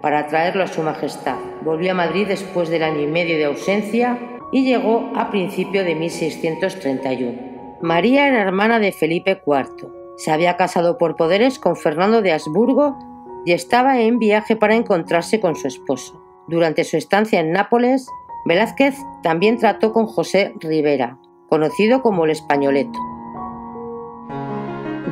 para 0.00 0.26
traerlo 0.28 0.62
a 0.62 0.68
su 0.68 0.82
majestad. 0.82 1.36
Volvió 1.62 1.92
a 1.92 1.94
Madrid 1.94 2.26
después 2.28 2.68
del 2.68 2.82
año 2.82 3.00
y 3.00 3.06
medio 3.06 3.36
de 3.36 3.46
ausencia 3.46 4.18
y 4.52 4.64
llegó 4.64 5.10
a 5.16 5.30
principio 5.30 5.84
de 5.84 5.94
1631. 5.94 7.78
María 7.82 8.28
era 8.28 8.42
hermana 8.42 8.78
de 8.78 8.92
Felipe 8.92 9.42
IV. 9.46 9.92
Se 10.16 10.30
había 10.30 10.56
casado 10.56 10.96
por 10.96 11.16
poderes 11.16 11.58
con 11.58 11.76
Fernando 11.76 12.22
de 12.22 12.32
Habsburgo 12.32 12.98
y 13.44 13.52
estaba 13.52 14.00
en 14.00 14.18
viaje 14.18 14.56
para 14.56 14.74
encontrarse 14.74 15.40
con 15.40 15.56
su 15.56 15.68
esposo. 15.68 16.22
Durante 16.48 16.84
su 16.84 16.96
estancia 16.96 17.40
en 17.40 17.52
Nápoles, 17.52 18.08
Velázquez 18.44 18.96
también 19.22 19.58
trató 19.58 19.92
con 19.92 20.06
José 20.06 20.54
Rivera, 20.60 21.18
conocido 21.48 22.00
como 22.00 22.24
el 22.24 22.30
Españoleto. 22.30 23.15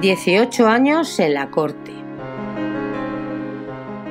18 0.05 0.67
años 0.67 1.19
en 1.19 1.33
la 1.33 1.51
corte. 1.51 1.91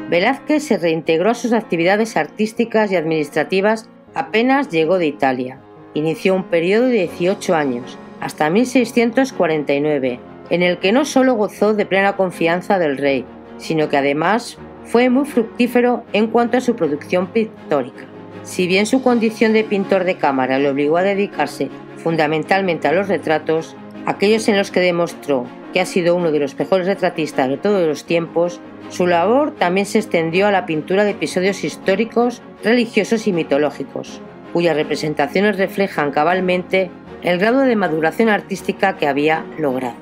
Velázquez 0.10 0.64
se 0.64 0.80
reintegró 0.80 1.30
a 1.30 1.36
sus 1.36 1.54
actividades 1.54 2.18
artísticas 2.18 2.92
y 2.92 2.96
administrativas 2.96 3.88
apenas 4.16 4.72
llegó 4.72 4.98
de 4.98 5.06
Italia. 5.06 5.60
Inició 5.94 6.34
un 6.34 6.46
periodo 6.46 6.88
de 6.88 7.08
18 7.10 7.54
años, 7.54 8.00
hasta 8.22 8.50
1649, 8.50 10.20
en 10.50 10.64
el 10.64 10.80
que 10.80 10.92
no 10.94 11.06
solo 11.06 11.36
gozó 11.36 11.76
de 11.76 11.86
plena 11.86 12.16
confianza 12.16 12.80
del 12.80 12.98
rey, 12.98 13.24
sino 13.60 13.88
que 13.88 13.98
además 13.98 14.58
fue 14.86 15.12
muy 15.12 15.26
fructífero 15.26 16.06
en 16.12 16.26
cuanto 16.26 16.58
a 16.58 16.62
su 16.62 16.76
producción 16.76 17.28
pictórica. 17.28 18.06
Si 18.42 18.66
bien 18.66 18.88
su 18.88 19.04
condición 19.04 19.54
de 19.54 19.64
pintor 19.64 20.06
de 20.06 20.18
cámara 20.18 20.58
le 20.58 20.72
obligó 20.72 20.98
a 20.98 21.04
dedicarse 21.04 21.70
fundamentalmente 21.98 22.88
a 22.88 22.94
los 22.94 23.10
retratos, 23.10 23.76
aquellos 24.08 24.48
en 24.48 24.58
los 24.58 24.72
que 24.72 24.80
demostró 24.80 25.46
que 25.74 25.82
ha 25.82 25.86
sido 25.86 26.16
uno 26.16 26.32
de 26.32 26.40
los 26.40 26.58
mejores 26.58 26.88
retratistas 26.88 27.50
de 27.50 27.58
todos 27.58 27.86
los 27.86 28.06
tiempos, 28.06 28.62
su 28.90 29.08
labor 29.08 29.56
también 29.56 29.86
se 29.86 29.98
extendió 29.98 30.48
a 30.48 30.52
la 30.52 30.66
pintura 30.66 31.04
de 31.04 31.12
episodios 31.12 31.64
históricos, 31.64 32.42
religiosos 32.64 33.28
y 33.28 33.34
mitológicos, 33.34 34.22
cuyas 34.54 34.76
representaciones 34.76 35.58
reflejan 35.58 36.12
cabalmente 36.12 36.92
el 37.24 37.40
grado 37.40 37.62
de 37.62 37.76
maduración 37.76 38.30
artística 38.30 38.98
que 38.98 39.08
había 39.08 39.46
logrado. 39.58 39.96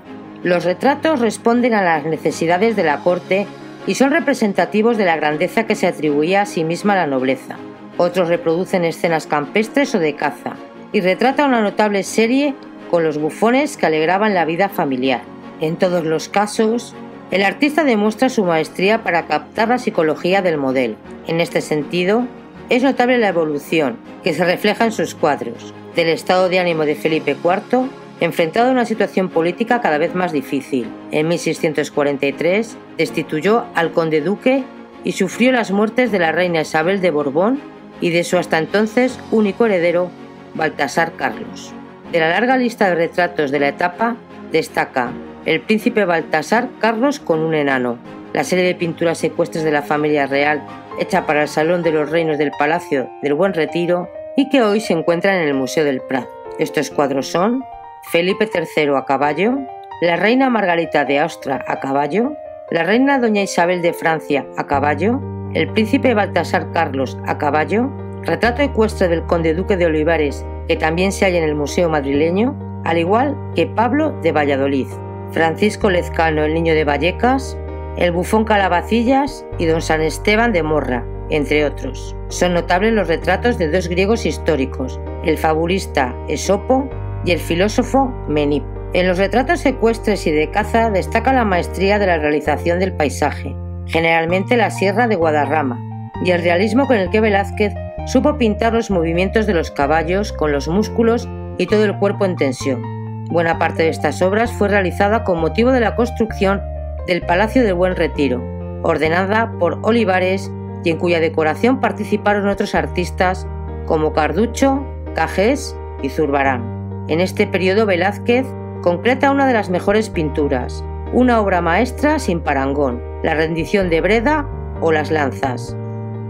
Los 0.43 0.65
retratos 0.65 1.19
responden 1.19 1.73
a 1.73 1.83
las 1.83 2.05
necesidades 2.05 2.75
de 2.75 2.83
la 2.83 2.99
corte 2.99 3.47
y 3.87 3.95
son 3.95 4.11
representativos 4.11 4.97
de 4.97 5.05
la 5.05 5.15
grandeza 5.15 5.65
que 5.65 5.75
se 5.75 5.87
atribuía 5.87 6.41
a 6.41 6.45
sí 6.45 6.63
misma 6.63 6.95
la 6.95 7.07
nobleza. 7.07 7.57
Otros 7.97 8.27
reproducen 8.27 8.83
escenas 8.83 9.27
campestres 9.27 9.93
o 9.95 9.99
de 9.99 10.15
caza 10.15 10.55
y 10.91 11.01
retrata 11.01 11.45
una 11.45 11.61
notable 11.61 12.03
serie 12.03 12.55
con 12.89 13.03
los 13.03 13.17
bufones 13.17 13.77
que 13.77 13.85
alegraban 13.85 14.33
la 14.33 14.45
vida 14.45 14.67
familiar. 14.67 15.30
En 15.61 15.77
todos 15.77 16.03
los 16.03 16.27
casos, 16.27 16.95
el 17.29 17.43
artista 17.43 17.83
demuestra 17.83 18.29
su 18.29 18.43
maestría 18.43 19.03
para 19.03 19.27
captar 19.27 19.69
la 19.69 19.77
psicología 19.77 20.41
del 20.41 20.57
modelo. 20.57 20.95
En 21.27 21.39
este 21.39 21.61
sentido, 21.61 22.25
es 22.69 22.81
notable 22.81 23.19
la 23.19 23.29
evolución 23.29 23.97
que 24.23 24.33
se 24.33 24.43
refleja 24.43 24.85
en 24.85 24.91
sus 24.91 25.13
cuadros, 25.13 25.71
del 25.95 26.07
estado 26.07 26.49
de 26.49 26.59
ánimo 26.59 26.83
de 26.83 26.95
Felipe 26.95 27.37
IV, 27.43 27.89
enfrentado 28.21 28.69
a 28.69 28.71
una 28.71 28.85
situación 28.85 29.29
política 29.29 29.81
cada 29.81 29.99
vez 29.99 30.15
más 30.15 30.31
difícil. 30.31 30.89
En 31.11 31.27
1643 31.27 32.77
destituyó 32.97 33.65
al 33.75 33.91
conde 33.91 34.21
duque 34.21 34.63
y 35.03 35.11
sufrió 35.11 35.51
las 35.51 35.69
muertes 35.71 36.11
de 36.11 36.19
la 36.19 36.31
reina 36.31 36.61
Isabel 36.61 37.01
de 37.01 37.11
Borbón 37.11 37.59
y 38.01 38.09
de 38.09 38.23
su 38.23 38.37
hasta 38.37 38.57
entonces 38.57 39.19
único 39.29 39.67
heredero, 39.67 40.09
Baltasar 40.55 41.13
Carlos. 41.13 41.71
De 42.11 42.19
la 42.19 42.29
larga 42.29 42.57
lista 42.57 42.89
de 42.89 42.95
retratos 42.95 43.51
de 43.51 43.59
la 43.59 43.69
etapa 43.69 44.15
destaca 44.51 45.11
el 45.45 45.61
príncipe 45.61 46.05
Baltasar 46.05 46.69
Carlos 46.79 47.19
con 47.19 47.39
un 47.39 47.55
enano, 47.55 47.97
la 48.33 48.43
serie 48.43 48.63
de 48.63 48.75
pinturas 48.75 49.23
ecuestres 49.23 49.63
de 49.63 49.71
la 49.71 49.81
familia 49.81 50.27
real 50.27 50.61
hecha 50.99 51.25
para 51.25 51.43
el 51.43 51.47
Salón 51.47 51.83
de 51.83 51.91
los 51.91 52.09
Reinos 52.09 52.37
del 52.37 52.51
Palacio 52.51 53.09
del 53.21 53.33
Buen 53.33 53.53
Retiro 53.53 54.07
y 54.37 54.49
que 54.49 54.61
hoy 54.61 54.79
se 54.79 54.93
encuentra 54.93 55.35
en 55.35 55.47
el 55.47 55.53
Museo 55.53 55.83
del 55.83 56.01
Prado. 56.01 56.29
Estos 56.59 56.91
cuadros 56.91 57.27
son 57.27 57.63
Felipe 58.11 58.49
III 58.53 58.95
a 58.95 59.05
caballo, 59.05 59.57
la 60.01 60.15
reina 60.15 60.49
Margarita 60.49 61.05
de 61.05 61.19
Austria 61.19 61.63
a 61.67 61.79
caballo, 61.79 62.33
la 62.69 62.83
reina 62.83 63.19
Doña 63.19 63.41
Isabel 63.41 63.81
de 63.81 63.93
Francia 63.93 64.45
a 64.57 64.67
caballo, 64.67 65.19
el 65.53 65.69
príncipe 65.69 66.13
Baltasar 66.13 66.71
Carlos 66.71 67.17
a 67.25 67.37
caballo, 67.37 67.89
retrato 68.23 68.61
ecuestre 68.61 69.07
del 69.07 69.25
conde 69.25 69.53
duque 69.53 69.75
de 69.75 69.87
Olivares 69.87 70.45
que 70.67 70.77
también 70.77 71.11
se 71.11 71.25
halla 71.25 71.39
en 71.39 71.43
el 71.43 71.55
Museo 71.55 71.89
Madrileño, 71.89 72.55
al 72.85 72.97
igual 72.97 73.35
que 73.55 73.67
Pablo 73.67 74.11
de 74.21 74.31
Valladolid, 74.31 74.87
Francisco 75.31 75.89
Lezcano 75.89 76.43
el 76.43 76.53
Niño 76.53 76.73
de 76.73 76.83
Vallecas, 76.83 77.57
el 77.97 78.11
Bufón 78.11 78.45
Calabacillas 78.45 79.45
y 79.57 79.65
don 79.65 79.81
San 79.81 80.01
Esteban 80.01 80.51
de 80.53 80.63
Morra, 80.63 81.05
entre 81.29 81.65
otros. 81.65 82.15
Son 82.27 82.53
notables 82.53 82.93
los 82.93 83.07
retratos 83.07 83.57
de 83.57 83.69
dos 83.69 83.87
griegos 83.87 84.25
históricos, 84.25 84.99
el 85.25 85.37
fabulista 85.37 86.15
Esopo 86.27 86.89
y 87.25 87.31
el 87.31 87.39
filósofo 87.39 88.13
Menipo. 88.27 88.67
En 88.93 89.07
los 89.07 89.17
retratos 89.17 89.65
ecuestres 89.65 90.27
y 90.27 90.31
de 90.31 90.51
caza 90.51 90.89
destaca 90.89 91.31
la 91.31 91.45
maestría 91.45 91.97
de 91.97 92.07
la 92.07 92.17
realización 92.17 92.79
del 92.79 92.93
paisaje, 92.93 93.55
generalmente 93.85 94.57
la 94.57 94.69
Sierra 94.69 95.07
de 95.07 95.15
Guadarrama, 95.15 95.79
y 96.25 96.31
el 96.31 96.43
realismo 96.43 96.87
con 96.87 96.97
el 96.97 97.09
que 97.09 97.21
Velázquez 97.21 97.73
supo 98.05 98.37
pintar 98.37 98.73
los 98.73 98.91
movimientos 98.91 99.47
de 99.47 99.53
los 99.53 99.71
caballos 99.71 100.33
con 100.33 100.51
los 100.51 100.67
músculos 100.67 101.29
y 101.57 101.67
todo 101.67 101.85
el 101.85 101.97
cuerpo 101.97 102.25
en 102.25 102.35
tensión. 102.35 103.00
Buena 103.31 103.57
parte 103.57 103.83
de 103.83 103.89
estas 103.89 104.21
obras 104.21 104.51
fue 104.51 104.67
realizada 104.67 105.23
con 105.23 105.39
motivo 105.39 105.71
de 105.71 105.79
la 105.79 105.95
construcción 105.95 106.61
del 107.07 107.21
Palacio 107.21 107.63
del 107.63 107.75
Buen 107.75 107.95
Retiro, 107.95 108.43
ordenada 108.83 109.53
por 109.57 109.79
Olivares 109.83 110.51
y 110.83 110.89
en 110.89 110.97
cuya 110.97 111.21
decoración 111.21 111.79
participaron 111.79 112.49
otros 112.49 112.75
artistas 112.75 113.47
como 113.85 114.11
Carducho, 114.11 114.85
Cajés 115.15 115.77
y 116.01 116.09
Zurbarán. 116.09 117.05
En 117.07 117.21
este 117.21 117.47
periodo 117.47 117.85
Velázquez 117.85 118.45
concreta 118.81 119.31
una 119.31 119.47
de 119.47 119.53
las 119.53 119.69
mejores 119.69 120.09
pinturas, 120.09 120.83
una 121.13 121.39
obra 121.39 121.61
maestra 121.61 122.19
sin 122.19 122.41
parangón, 122.41 123.01
la 123.23 123.33
rendición 123.33 123.89
de 123.89 124.01
Breda 124.01 124.45
o 124.81 124.91
las 124.91 125.09
lanzas, 125.09 125.77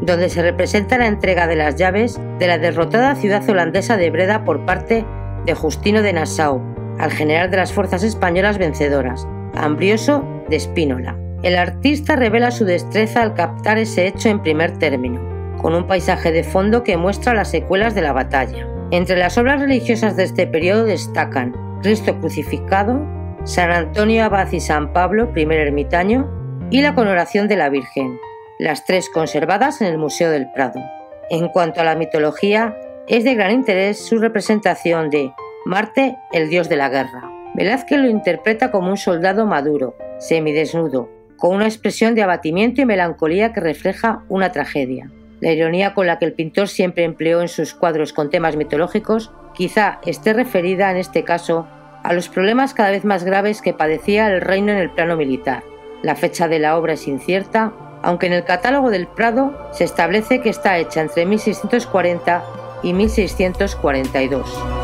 donde 0.01 0.29
se 0.29 0.43
representa 0.43 0.99
la 0.99 1.07
entrega 1.07 1.47
de 1.47 1.55
las 1.55 1.77
llaves 1.77 2.21
de 2.37 2.45
la 2.45 2.59
derrotada 2.59 3.15
ciudad 3.15 3.49
holandesa 3.49 3.97
de 3.97 4.11
Breda 4.11 4.43
por 4.43 4.65
parte 4.67 5.03
de 5.47 5.55
Justino 5.55 6.03
de 6.03 6.13
Nassau, 6.13 6.70
al 7.01 7.11
general 7.11 7.49
de 7.49 7.57
las 7.57 7.73
fuerzas 7.73 8.03
españolas 8.03 8.59
vencedoras, 8.59 9.27
Ambrioso 9.55 10.23
de 10.49 10.55
Espínola. 10.55 11.17
El 11.41 11.57
artista 11.57 12.15
revela 12.15 12.51
su 12.51 12.63
destreza 12.63 13.23
al 13.23 13.33
captar 13.33 13.79
ese 13.79 14.05
hecho 14.05 14.29
en 14.29 14.41
primer 14.43 14.77
término, 14.77 15.19
con 15.59 15.73
un 15.73 15.87
paisaje 15.87 16.31
de 16.31 16.43
fondo 16.43 16.83
que 16.83 16.97
muestra 16.97 17.33
las 17.33 17.49
secuelas 17.49 17.95
de 17.95 18.03
la 18.03 18.13
batalla. 18.13 18.67
Entre 18.91 19.17
las 19.17 19.37
obras 19.39 19.59
religiosas 19.59 20.15
de 20.15 20.23
este 20.23 20.45
periodo 20.45 20.83
destacan 20.83 21.55
Cristo 21.81 22.19
crucificado, 22.19 23.03
San 23.45 23.71
Antonio 23.71 24.23
Abad 24.23 24.51
y 24.51 24.59
San 24.59 24.93
Pablo, 24.93 25.33
primer 25.33 25.57
ermitaño, 25.57 26.29
y 26.69 26.81
la 26.81 26.93
coronación 26.93 27.47
de 27.47 27.57
la 27.57 27.69
Virgen, 27.69 28.19
las 28.59 28.85
tres 28.85 29.09
conservadas 29.09 29.81
en 29.81 29.87
el 29.87 29.97
Museo 29.97 30.29
del 30.29 30.51
Prado. 30.51 30.79
En 31.31 31.47
cuanto 31.49 31.81
a 31.81 31.83
la 31.83 31.95
mitología, 31.95 32.77
es 33.07 33.23
de 33.23 33.33
gran 33.33 33.51
interés 33.51 34.05
su 34.05 34.19
representación 34.19 35.09
de 35.09 35.33
Marte, 35.65 36.17
el 36.31 36.49
dios 36.49 36.69
de 36.69 36.75
la 36.75 36.89
guerra. 36.89 37.29
Velázquez 37.53 37.99
lo 37.99 38.09
interpreta 38.09 38.71
como 38.71 38.89
un 38.89 38.97
soldado 38.97 39.45
maduro, 39.45 39.95
semidesnudo, 40.19 41.09
con 41.37 41.55
una 41.55 41.65
expresión 41.65 42.15
de 42.15 42.23
abatimiento 42.23 42.81
y 42.81 42.85
melancolía 42.85 43.53
que 43.53 43.59
refleja 43.59 44.23
una 44.27 44.51
tragedia. 44.51 45.11
La 45.39 45.51
ironía 45.51 45.93
con 45.93 46.07
la 46.07 46.17
que 46.17 46.25
el 46.25 46.33
pintor 46.33 46.67
siempre 46.67 47.03
empleó 47.03 47.41
en 47.41 47.47
sus 47.47 47.75
cuadros 47.75 48.11
con 48.11 48.31
temas 48.31 48.55
mitológicos 48.55 49.31
quizá 49.53 49.99
esté 50.05 50.33
referida 50.33 50.89
en 50.89 50.97
este 50.97 51.23
caso 51.23 51.67
a 52.03 52.13
los 52.13 52.29
problemas 52.29 52.73
cada 52.73 52.89
vez 52.89 53.05
más 53.05 53.23
graves 53.23 53.61
que 53.61 53.73
padecía 53.73 54.27
el 54.27 54.41
reino 54.41 54.71
en 54.71 54.79
el 54.79 54.89
plano 54.89 55.15
militar. 55.15 55.63
La 56.01 56.15
fecha 56.15 56.47
de 56.47 56.57
la 56.57 56.75
obra 56.75 56.93
es 56.93 57.07
incierta, 57.07 57.73
aunque 58.01 58.25
en 58.25 58.33
el 58.33 58.45
catálogo 58.45 58.89
del 58.89 59.05
Prado 59.07 59.69
se 59.73 59.83
establece 59.83 60.41
que 60.41 60.49
está 60.49 60.79
hecha 60.79 61.01
entre 61.01 61.27
1640 61.27 62.43
y 62.81 62.93
1642. 62.93 64.80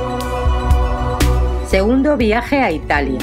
Segundo 1.69 2.15
viaje 2.15 2.62
a 2.62 2.71
Italia. 2.71 3.19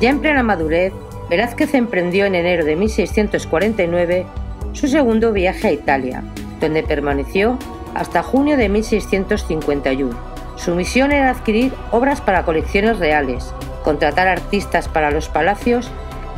Ya 0.00 0.08
en 0.08 0.20
plena 0.20 0.42
madurez, 0.42 0.94
Velázquez 1.28 1.74
emprendió 1.74 2.24
en 2.24 2.34
enero 2.34 2.64
de 2.64 2.76
1649 2.76 4.24
su 4.72 4.88
segundo 4.88 5.34
viaje 5.34 5.68
a 5.68 5.72
Italia, 5.72 6.24
donde 6.62 6.82
permaneció 6.82 7.58
hasta 7.94 8.22
junio 8.22 8.56
de 8.56 8.70
1651. 8.70 10.16
Su 10.56 10.74
misión 10.74 11.12
era 11.12 11.28
adquirir 11.28 11.74
obras 11.90 12.22
para 12.22 12.46
colecciones 12.46 12.98
reales, 12.98 13.52
contratar 13.84 14.28
artistas 14.28 14.88
para 14.88 15.10
los 15.10 15.28
palacios 15.28 15.90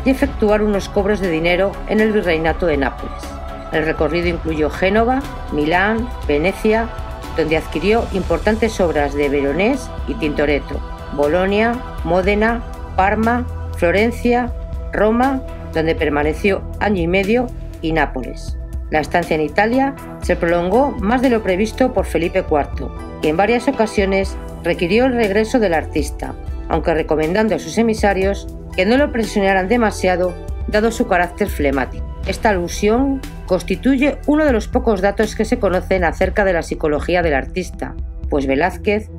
y 0.05 0.11
efectuar 0.11 0.63
unos 0.63 0.89
cobros 0.89 1.21
de 1.21 1.31
dinero 1.31 1.71
en 1.89 2.01
el 2.01 2.11
virreinato 2.11 2.67
de 2.67 2.77
Nápoles. 2.77 3.23
El 3.71 3.85
recorrido 3.85 4.27
incluyó 4.27 4.69
Génova, 4.69 5.21
Milán, 5.53 6.09
Venecia, 6.27 6.89
donde 7.41 7.57
adquirió 7.57 8.07
importantes 8.13 8.81
obras 8.81 9.15
de 9.15 9.29
Veronés 9.29 9.91
y 10.07 10.15
Tintoretto, 10.15 10.81
Bolonia, 11.17 11.73
Módena, 12.05 12.63
Parma, 12.97 13.47
Florencia, 13.77 14.53
Roma, 14.93 15.43
donde 15.73 15.95
permaneció 15.95 16.63
año 16.81 17.03
y 17.03 17.07
medio, 17.07 17.47
y 17.83 17.93
Nápoles. 17.93 18.59
La 18.91 19.01
estancia 19.01 19.35
en 19.37 19.41
Italia 19.41 19.95
se 20.21 20.37
prolongó 20.37 20.91
más 20.91 21.23
de 21.23 21.31
lo 21.31 21.43
previsto 21.43 21.93
por 21.95 22.05
Felipe 22.05 22.45
IV, 22.51 22.89
que 23.23 23.29
en 23.29 23.37
varias 23.37 23.69
ocasiones 23.69 24.37
requirió 24.63 25.07
el 25.07 25.15
regreso 25.15 25.59
del 25.59 25.75
artista, 25.75 26.35
aunque 26.69 26.93
recomendando 26.93 27.55
a 27.55 27.59
sus 27.59 27.79
emisarios 27.79 28.49
que 28.77 28.85
no 28.85 28.97
lo 28.97 29.13
presionaran 29.13 29.69
demasiado 29.69 30.35
dado 30.69 30.93
su 30.93 31.07
carácter 31.07 31.49
flemático. 31.49 32.10
Esta 32.27 32.51
alusión 32.51 33.21
constituye 33.47 34.19
uno 34.27 34.45
de 34.45 34.53
los 34.53 34.69
pocos 34.69 35.01
datos 35.01 35.35
que 35.35 35.45
se 35.45 35.59
conocen 35.59 36.05
acerca 36.05 36.45
de 36.45 36.53
la 36.53 36.63
psicología 36.63 37.23
del 37.23 37.35
artista, 37.35 37.95
pues 38.29 38.47
Velázquez 38.47 39.11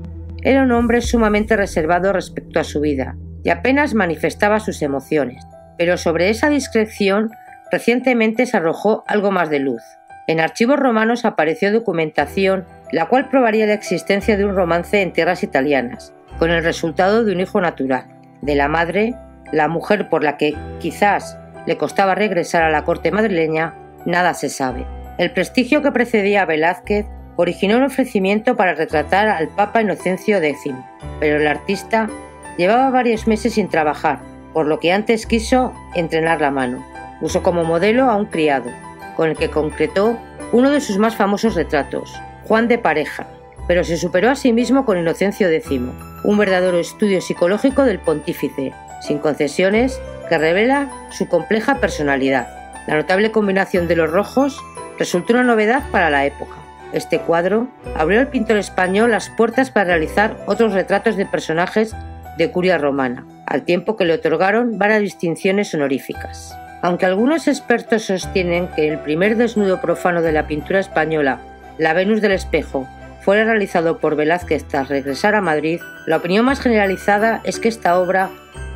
era 0.43 0.63
un 0.63 0.71
hombre 0.71 1.01
sumamente 1.01 1.55
reservado 1.55 2.13
respecto 2.13 2.59
a 2.59 2.63
su 2.63 2.79
vida 2.79 3.17
y 3.43 3.49
apenas 3.49 3.93
manifestaba 3.93 4.59
sus 4.59 4.81
emociones. 4.81 5.43
Pero 5.77 5.97
sobre 5.97 6.29
esa 6.29 6.49
discreción 6.49 7.31
recientemente 7.71 8.45
se 8.45 8.57
arrojó 8.57 9.03
algo 9.07 9.31
más 9.31 9.49
de 9.49 9.59
luz. 9.59 9.81
En 10.27 10.39
archivos 10.39 10.79
romanos 10.79 11.25
apareció 11.25 11.71
documentación 11.71 12.65
la 12.91 13.07
cual 13.07 13.29
probaría 13.29 13.65
la 13.65 13.73
existencia 13.73 14.37
de 14.37 14.45
un 14.45 14.55
romance 14.55 15.01
en 15.01 15.13
tierras 15.13 15.43
italianas, 15.43 16.13
con 16.39 16.51
el 16.51 16.63
resultado 16.63 17.23
de 17.23 17.33
un 17.33 17.39
hijo 17.39 17.61
natural. 17.61 18.05
De 18.41 18.55
la 18.55 18.67
madre, 18.67 19.15
la 19.51 19.67
mujer 19.67 20.09
por 20.09 20.23
la 20.23 20.37
que 20.37 20.55
quizás 20.79 21.37
le 21.65 21.77
costaba 21.77 22.15
regresar 22.15 22.63
a 22.63 22.69
la 22.69 22.83
corte 22.83 23.11
madrileña, 23.11 23.75
nada 24.05 24.33
se 24.33 24.49
sabe. 24.49 24.85
El 25.17 25.31
prestigio 25.31 25.81
que 25.81 25.91
precedía 25.91 26.43
a 26.43 26.45
Velázquez 26.45 27.05
originó 27.35 27.77
un 27.77 27.83
ofrecimiento 27.83 28.55
para 28.55 28.73
retratar 28.73 29.27
al 29.27 29.47
Papa 29.49 29.81
Inocencio 29.81 30.37
X, 30.37 30.73
pero 31.19 31.37
el 31.37 31.47
artista 31.47 32.09
Llevaba 32.57 32.89
varios 32.89 33.27
meses 33.27 33.53
sin 33.53 33.69
trabajar, 33.69 34.19
por 34.53 34.67
lo 34.67 34.79
que 34.79 34.91
antes 34.91 35.25
quiso 35.25 35.73
entrenar 35.95 36.41
la 36.41 36.51
mano. 36.51 36.85
Usó 37.21 37.43
como 37.43 37.63
modelo 37.63 38.09
a 38.09 38.15
un 38.15 38.25
criado, 38.25 38.69
con 39.15 39.29
el 39.29 39.37
que 39.37 39.49
concretó 39.49 40.17
uno 40.51 40.69
de 40.69 40.81
sus 40.81 40.97
más 40.97 41.15
famosos 41.15 41.55
retratos, 41.55 42.13
Juan 42.43 42.67
de 42.67 42.77
Pareja, 42.77 43.27
pero 43.67 43.83
se 43.83 43.97
superó 43.97 44.29
a 44.29 44.35
sí 44.35 44.51
mismo 44.51 44.85
con 44.85 44.97
Inocencio 44.97 45.49
X, 45.49 45.81
un 46.23 46.37
verdadero 46.37 46.77
estudio 46.77 47.21
psicológico 47.21 47.83
del 47.83 47.99
pontífice, 47.99 48.73
sin 49.01 49.19
concesiones, 49.19 50.01
que 50.31 50.37
revela 50.37 50.87
su 51.09 51.27
compleja 51.27 51.81
personalidad. 51.81 52.47
La 52.87 52.95
notable 52.95 53.31
combinación 53.31 53.89
de 53.89 53.97
los 53.97 54.09
rojos 54.09 54.63
resultó 54.97 55.33
una 55.33 55.43
novedad 55.43 55.83
para 55.91 56.09
la 56.09 56.25
época. 56.25 56.55
Este 56.93 57.19
cuadro 57.19 57.67
abrió 57.97 58.21
al 58.21 58.29
pintor 58.29 58.55
español 58.55 59.11
las 59.11 59.29
puertas 59.29 59.71
para 59.71 59.87
realizar 59.87 60.37
otros 60.45 60.71
retratos 60.71 61.17
de 61.17 61.25
personajes 61.25 61.93
de 62.37 62.49
curia 62.49 62.77
romana, 62.77 63.25
al 63.45 63.63
tiempo 63.63 63.97
que 63.97 64.05
le 64.05 64.13
otorgaron 64.13 64.77
varias 64.77 65.01
distinciones 65.01 65.73
honoríficas. 65.73 66.57
Aunque 66.81 67.05
algunos 67.05 67.49
expertos 67.49 68.03
sostienen 68.03 68.69
que 68.69 68.87
el 68.87 68.99
primer 68.99 69.35
desnudo 69.35 69.81
profano 69.81 70.21
de 70.21 70.31
la 70.31 70.47
pintura 70.47 70.79
española, 70.79 71.41
la 71.77 71.91
Venus 71.91 72.21
del 72.21 72.31
Espejo, 72.31 72.87
fuera 73.23 73.43
realizado 73.43 73.99
por 73.99 74.15
Velázquez 74.15 74.65
tras 74.65 74.89
regresar 74.89 75.35
a 75.35 75.41
Madrid, 75.41 75.81
la 76.05 76.17
opinión 76.17 76.45
más 76.45 76.59
generalizada 76.59 77.41
es 77.43 77.59
que 77.59 77.69
esta 77.69 77.99
obra, 77.99 78.29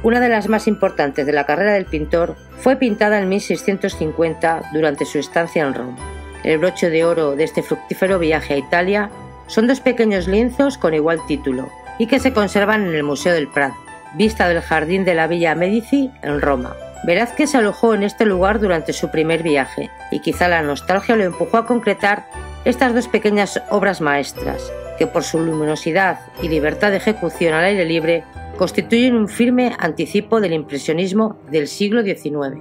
una 0.03 0.19
de 0.19 0.29
las 0.29 0.47
más 0.47 0.67
importantes 0.67 1.25
de 1.25 1.34
la 1.34 1.45
carrera 1.45 1.73
del 1.73 1.86
pintor, 1.86 2.36
fue 2.60 2.75
pintada 2.75 3.19
en 3.19 3.29
1650 3.29 4.62
durante 4.73 5.05
su 5.05 5.19
estancia 5.19 5.63
en 5.63 5.73
Roma. 5.73 5.97
El 6.43 6.60
broche 6.60 6.89
de 6.89 7.05
oro 7.05 7.36
de 7.36 7.43
este 7.43 7.63
fructífero 7.63 8.19
viaje 8.19 8.53
a 8.53 8.58
Italia 8.58 9.10
son 9.47 9.67
dos 9.67 9.79
pequeños 9.79 10.27
lienzos 10.27 10.77
con 10.77 10.93
igual 10.93 11.19
título, 11.27 11.69
y 11.97 12.08
que 12.08 12.19
se 12.19 12.34
conservan 12.34 12.86
en 12.86 12.95
el 12.95 13.03
Museo 13.03 13.34
del 13.34 13.47
Prado, 13.47 13.75
vista 14.15 14.47
del 14.47 14.62
jardín 14.62 15.05
de 15.05 15.15
la 15.15 15.27
Villa 15.27 15.55
Medici 15.55 16.12
en 16.21 16.41
Roma. 16.41 16.75
Velázquez 17.03 17.51
se 17.51 17.58
alojó 17.58 17.93
en 17.93 18.03
este 18.03 18.25
lugar 18.25 18.60
durante 18.60 18.93
su 18.93 19.12
primer 19.12 19.43
viaje 19.43 19.91
y 20.12 20.21
quizá 20.21 20.47
la 20.47 20.63
nostalgia 20.63 21.15
lo 21.15 21.23
empujó 21.23 21.58
a 21.58 21.65
concretar 21.67 22.25
estas 22.65 22.93
dos 22.93 23.08
pequeñas 23.08 23.62
obras 23.69 24.01
maestras, 24.01 24.71
que 24.97 25.08
por 25.08 25.23
su 25.23 25.39
luminosidad 25.39 26.19
y 26.41 26.49
libertad 26.49 26.91
de 26.91 26.97
ejecución 26.97 27.54
al 27.54 27.65
aire 27.65 27.86
libre 27.86 28.23
constituyen 28.58 29.15
un 29.15 29.28
firme 29.28 29.75
anticipo 29.80 30.41
del 30.41 30.54
impresionismo 30.54 31.39
del 31.49 31.67
siglo 31.67 32.04
XIX. 32.04 32.58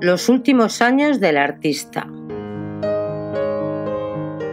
Los 0.00 0.28
últimos 0.28 0.82
años 0.82 1.20
del 1.20 1.36
artista. 1.36 2.08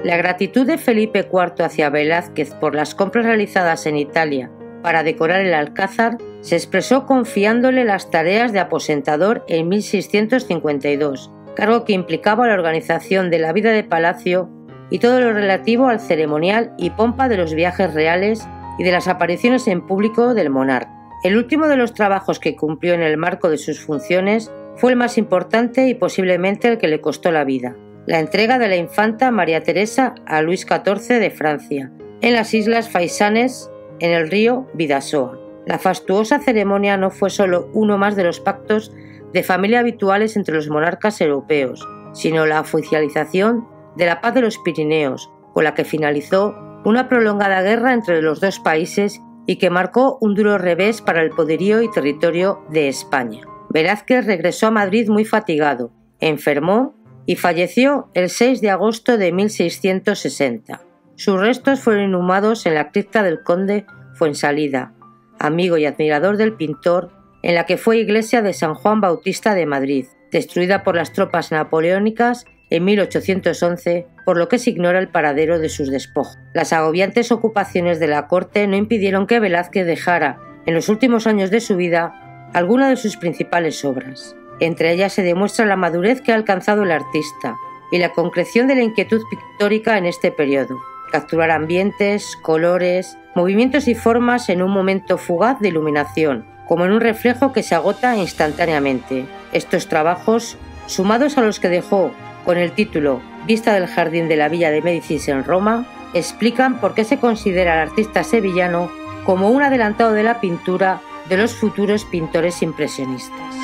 La 0.04 0.16
gratitud 0.16 0.66
de 0.66 0.78
Felipe 0.78 1.28
IV 1.32 1.66
hacia 1.66 1.90
Velázquez 1.90 2.54
por 2.54 2.76
las 2.76 2.96
compras 2.96 3.26
realizadas 3.26 3.86
en 3.86 3.98
Italia 3.98 4.52
para 4.82 5.04
decorar 5.04 5.42
el 5.42 5.54
Alcázar 5.54 6.18
se 6.42 6.56
expresó 6.56 7.06
confiándole 7.06 7.84
las 7.84 8.10
tareas 8.10 8.54
de 8.54 8.60
aposentador 8.60 9.44
en 9.48 9.68
1652, 9.68 11.32
cargo 11.56 11.86
que 11.86 11.94
implicaba 11.94 12.48
la 12.48 12.54
organización 12.54 13.30
de 13.30 13.40
la 13.40 13.54
vida 13.54 13.72
de 13.72 13.84
palacio 13.84 14.50
y 14.90 15.00
todo 15.00 15.20
lo 15.20 15.34
relativo 15.34 15.88
al 15.88 16.00
ceremonial 16.00 16.74
y 16.78 16.92
pompa 16.92 17.30
de 17.30 17.38
los 17.38 17.54
viajes 17.54 17.94
reales 17.94 18.48
y 18.78 18.84
de 18.84 18.92
las 18.92 19.08
apariciones 19.08 19.68
en 19.68 19.86
público 19.86 20.34
del 20.34 20.50
monarca. 20.50 20.92
El 21.24 21.36
último 21.36 21.68
de 21.68 21.76
los 21.76 21.94
trabajos 21.94 22.40
que 22.40 22.56
cumplió 22.56 22.94
en 22.94 23.02
el 23.02 23.18
marco 23.18 23.50
de 23.50 23.58
sus 23.58 23.82
funciones 23.82 24.52
fue 24.78 24.92
el 24.92 24.98
más 24.98 25.18
importante 25.18 25.88
y 25.88 25.94
posiblemente 25.94 26.70
el 26.70 26.78
que 26.78 26.88
le 26.88 27.02
costó 27.02 27.32
la 27.32 27.44
vida, 27.44 27.76
la 28.06 28.20
entrega 28.20 28.58
de 28.58 28.70
la 28.70 28.78
infanta 28.78 29.30
María 29.30 29.62
Teresa 29.62 30.16
a 30.26 30.42
Luis 30.42 30.62
XIV 30.62 31.20
de 31.20 31.30
Francia, 31.30 31.92
en 32.22 32.34
las 32.34 32.54
Islas 32.54 32.90
Faisanes, 32.90 33.70
en 34.00 34.12
el 34.12 34.32
río 34.32 34.68
Vidasoa. 34.74 35.38
La 35.66 35.78
fastuosa 35.78 36.40
ceremonia 36.40 36.96
no 36.96 37.12
fue 37.12 37.30
solo 37.30 37.70
uno 37.74 37.98
más 37.98 38.16
de 38.16 38.24
los 38.24 38.40
pactos 38.40 38.94
de 39.34 39.44
familia 39.44 39.80
habituales 39.80 40.36
entre 40.36 40.56
los 40.56 40.70
monarcas 40.70 41.22
europeos, 41.22 41.88
sino 42.14 42.46
la 42.46 42.62
oficialización 42.62 43.68
de 43.96 44.06
la 44.06 44.22
paz 44.22 44.34
de 44.34 44.42
los 44.42 44.58
Pirineos, 44.60 45.30
con 45.54 45.64
la 45.64 45.74
que 45.74 45.86
finalizó 45.86 46.56
una 46.86 47.10
prolongada 47.10 47.62
guerra 47.62 47.94
entre 47.94 48.22
los 48.22 48.40
dos 48.40 48.60
países 48.60 49.22
y 49.46 49.58
que 49.58 49.70
marcó 49.70 50.18
un 50.22 50.36
duro 50.36 50.58
revés 50.58 51.02
para 51.02 51.22
el 51.22 51.32
poderío 51.32 51.82
y 51.82 51.92
territorio 51.92 52.64
de 52.70 52.88
España. 52.88 53.42
Velázquez 53.70 54.26
regresó 54.26 54.68
a 54.68 54.72
Madrid 54.72 55.10
muy 55.10 55.26
fatigado, 55.26 55.92
enfermó 56.20 56.96
y 57.26 57.36
falleció 57.36 58.10
el 58.14 58.30
6 58.30 58.62
de 58.62 58.70
agosto 58.70 59.18
de 59.18 59.32
1660. 59.32 60.82
Sus 61.16 61.40
restos 61.40 61.80
fueron 61.80 62.06
inhumados 62.06 62.66
en 62.66 62.76
la 62.76 62.92
cripta 62.92 63.24
del 63.24 63.44
conde 63.44 63.86
Fuensalida, 64.16 64.94
amigo 65.38 65.78
y 65.78 65.86
admirador 65.86 66.38
del 66.38 66.54
pintor, 66.54 67.12
en 67.42 67.56
la 67.56 67.66
que 67.66 67.78
fue 67.78 67.98
iglesia 67.98 68.42
de 68.42 68.54
San 68.54 68.76
Juan 68.76 69.02
Bautista 69.02 69.54
de 69.54 69.66
Madrid, 69.66 70.06
destruida 70.32 70.84
por 70.84 70.96
las 70.96 71.14
tropas 71.14 71.52
napoleónicas 71.52 72.46
en 72.70 72.86
1811, 72.86 74.08
por 74.26 74.38
lo 74.38 74.48
que 74.48 74.60
se 74.60 74.70
ignora 74.70 75.00
el 75.00 75.10
paradero 75.10 75.60
de 75.60 75.70
sus 75.70 75.90
despojos. 75.90 76.38
Las 76.54 76.74
agobiantes 76.74 77.32
ocupaciones 77.32 78.00
de 78.00 78.08
la 78.08 78.28
corte 78.28 78.68
no 78.68 78.76
impidieron 78.76 79.26
que 79.26 79.40
Velázquez 79.40 79.86
dejara, 79.86 80.40
en 80.66 80.76
los 80.76 80.90
últimos 80.90 81.26
años 81.26 81.50
de 81.50 81.62
su 81.62 81.76
vida, 81.76 82.50
alguna 82.54 82.90
de 82.90 82.98
sus 82.98 83.18
principales 83.18 83.84
obras. 83.86 84.36
Entre 84.60 84.92
ellas 84.92 85.14
se 85.14 85.24
demuestra 85.24 85.66
la 85.66 85.78
madurez 85.78 86.22
que 86.22 86.32
ha 86.32 86.36
alcanzado 86.36 86.84
el 86.84 86.92
artista 86.92 87.56
y 87.92 87.98
la 87.98 88.12
concreción 88.12 88.68
de 88.68 88.76
la 88.76 88.84
inquietud 88.84 89.22
pictórica 89.30 89.98
en 89.98 90.06
este 90.06 90.32
periodo. 90.32 90.78
Capturar 91.12 91.50
ambientes, 91.50 92.36
colores, 92.44 93.18
movimientos 93.36 93.88
y 93.88 93.96
formas 93.96 94.50
en 94.50 94.62
un 94.62 94.72
momento 94.72 95.18
fugaz 95.18 95.60
de 95.60 95.70
iluminación, 95.70 96.46
como 96.70 96.86
en 96.86 96.92
un 96.92 97.02
reflejo 97.02 97.52
que 97.52 97.64
se 97.64 97.74
agota 97.74 98.16
instantáneamente. 98.16 99.26
Estos 99.54 99.88
trabajos, 99.88 100.56
sumados 100.86 101.40
a 101.40 101.42
los 101.42 101.60
que 101.60 101.68
dejó 101.68 102.12
con 102.46 102.60
el 102.60 102.74
título 102.74 103.22
Vista 103.48 103.74
del 103.74 103.88
Jardín 103.88 104.28
de 104.28 104.36
la 104.36 104.50
Villa 104.50 104.70
de 104.70 104.84
Médicis 104.84 105.28
en 105.30 105.44
Roma, 105.44 105.88
explican 106.14 106.80
por 106.80 106.94
qué 106.94 107.06
se 107.06 107.18
considera 107.18 107.74
al 107.74 107.90
artista 107.90 108.24
sevillano 108.24 108.92
como 109.26 109.50
un 109.50 109.64
adelantado 109.64 110.14
de 110.14 110.22
la 110.22 110.40
pintura 110.40 111.02
de 111.28 111.38
los 111.38 111.56
futuros 111.56 112.06
pintores 112.06 112.62
impresionistas. 112.62 113.56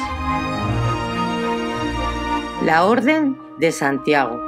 La 2.63 2.85
Orden 2.85 3.37
de 3.59 3.71
Santiago. 3.71 4.41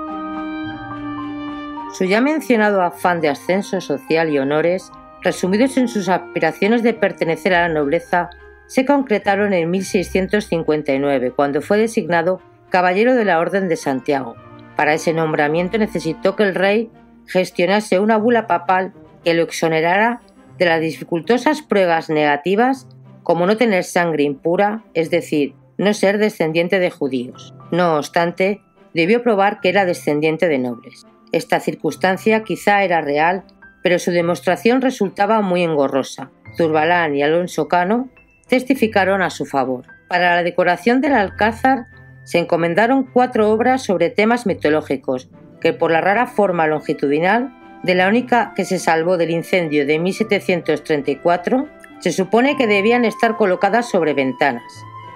Su 1.94 2.06
ya 2.06 2.22
mencionado 2.22 2.82
afán 2.82 3.22
de 3.22 3.30
ascenso 3.30 3.82
social 3.82 4.30
y 4.30 4.40
honores, 4.40 4.92
resumidos 5.22 5.78
en 5.78 5.88
sus 5.88 6.10
aspiraciones 6.10 6.82
de 6.82 6.96
pertenecer 6.96 7.54
a 7.54 7.68
la 7.68 7.74
nobleza, 7.74 8.32
se 8.68 8.86
concretaron 8.86 9.54
en 9.54 9.70
1659, 9.72 11.32
cuando 11.32 11.62
fue 11.62 11.78
designado 11.78 12.42
caballero 12.70 13.16
de 13.16 13.26
la 13.26 13.40
Orden 13.40 13.70
de 13.70 13.78
Santiago. 13.78 14.36
Para 14.76 14.94
ese 14.94 15.14
nombramiento 15.14 15.78
necesitó 15.78 16.36
que 16.36 16.44
el 16.44 16.56
rey 16.56 16.92
gestionase 17.26 18.00
una 18.00 18.18
bula 18.18 18.46
papal 18.46 18.94
que 19.24 19.34
lo 19.34 19.44
exonerara 19.44 20.22
de 20.58 20.66
las 20.66 20.82
dificultosas 20.82 21.62
pruebas 21.62 22.10
negativas 22.10 22.88
como 23.24 23.46
no 23.46 23.58
tener 23.58 23.84
sangre 23.84 24.24
impura, 24.24 24.86
es 24.94 25.10
decir, 25.10 25.56
no 25.78 25.94
ser 25.94 26.18
descendiente 26.18 26.80
de 26.80 26.90
judíos. 26.90 27.54
No 27.72 27.98
obstante, 27.98 28.62
debió 28.94 29.22
probar 29.22 29.60
que 29.60 29.70
era 29.70 29.86
descendiente 29.86 30.48
de 30.48 30.60
nobles. 30.60 31.06
Esta 31.32 31.60
circunstancia 31.60 32.44
quizá 32.44 32.84
era 32.84 33.02
real, 33.02 33.44
pero 33.84 34.00
su 34.00 34.12
demostración 34.12 34.82
resultaba 34.82 35.42
muy 35.42 35.64
engorrosa. 35.64 36.32
Zurbalán 36.56 37.16
y 37.16 37.22
Alonso 37.22 37.68
Cano 37.68 38.10
testificaron 38.48 39.22
a 39.22 39.30
su 39.30 39.46
favor. 39.46 39.86
Para 40.08 40.36
la 40.36 40.44
decoración 40.44 41.02
del 41.02 41.14
alcázar 41.14 41.88
se 42.24 42.40
encomendaron 42.40 43.04
cuatro 43.04 43.50
obras 43.52 43.84
sobre 43.84 44.10
temas 44.10 44.46
mitológicos, 44.46 45.30
que 45.62 45.74
por 45.74 45.92
la 45.92 46.02
rara 46.02 46.28
forma 46.28 46.68
longitudinal 46.68 47.54
de 47.84 47.96
la 47.96 48.08
única 48.08 48.54
que 48.56 48.66
se 48.66 48.80
salvó 48.80 49.18
del 49.18 49.32
incendio 49.32 49.86
de 49.86 50.00
1734, 50.00 51.68
se 52.00 52.12
supone 52.12 52.58
que 52.58 52.68
debían 52.68 53.06
estar 53.06 53.38
colocadas 53.38 53.90
sobre 53.90 54.14
ventanas. 54.14 54.64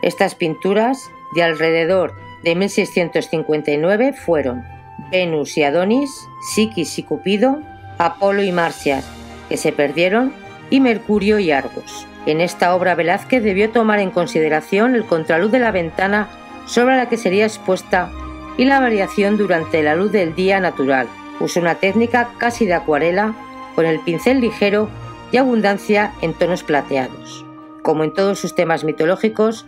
Estas 0.01 0.35
pinturas, 0.35 1.11
de 1.35 1.43
alrededor 1.43 2.13
de 2.43 2.55
1659, 2.55 4.13
fueron 4.13 4.63
Venus 5.11 5.57
y 5.57 5.63
Adonis, 5.63 6.09
Psiquis 6.53 6.97
y 6.97 7.03
Cupido, 7.03 7.61
Apolo 7.97 8.41
y 8.41 8.51
Marcias, 8.51 9.05
que 9.49 9.57
se 9.57 9.71
perdieron, 9.71 10.33
y 10.69 10.79
Mercurio 10.79 11.39
y 11.39 11.51
Argos. 11.51 12.07
En 12.25 12.39
esta 12.39 12.75
obra 12.75 12.95
Velázquez 12.95 13.43
debió 13.43 13.71
tomar 13.71 13.99
en 13.99 14.11
consideración 14.11 14.95
el 14.95 15.05
contraluz 15.05 15.51
de 15.51 15.59
la 15.59 15.71
ventana 15.71 16.29
sobre 16.65 16.95
la 16.95 17.09
que 17.09 17.17
sería 17.17 17.45
expuesta 17.45 18.11
y 18.57 18.65
la 18.65 18.79
variación 18.79 19.37
durante 19.37 19.81
la 19.81 19.95
luz 19.95 20.11
del 20.11 20.35
día 20.35 20.59
natural. 20.59 21.07
Usa 21.39 21.61
una 21.61 21.75
técnica 21.75 22.29
casi 22.37 22.65
de 22.65 22.73
acuarela 22.73 23.33
con 23.75 23.85
el 23.85 23.99
pincel 24.01 24.39
ligero 24.39 24.89
y 25.31 25.37
abundancia 25.37 26.13
en 26.21 26.33
tonos 26.33 26.63
plateados. 26.63 27.45
Como 27.81 28.03
en 28.03 28.13
todos 28.13 28.37
sus 28.37 28.53
temas 28.53 28.83
mitológicos, 28.83 29.65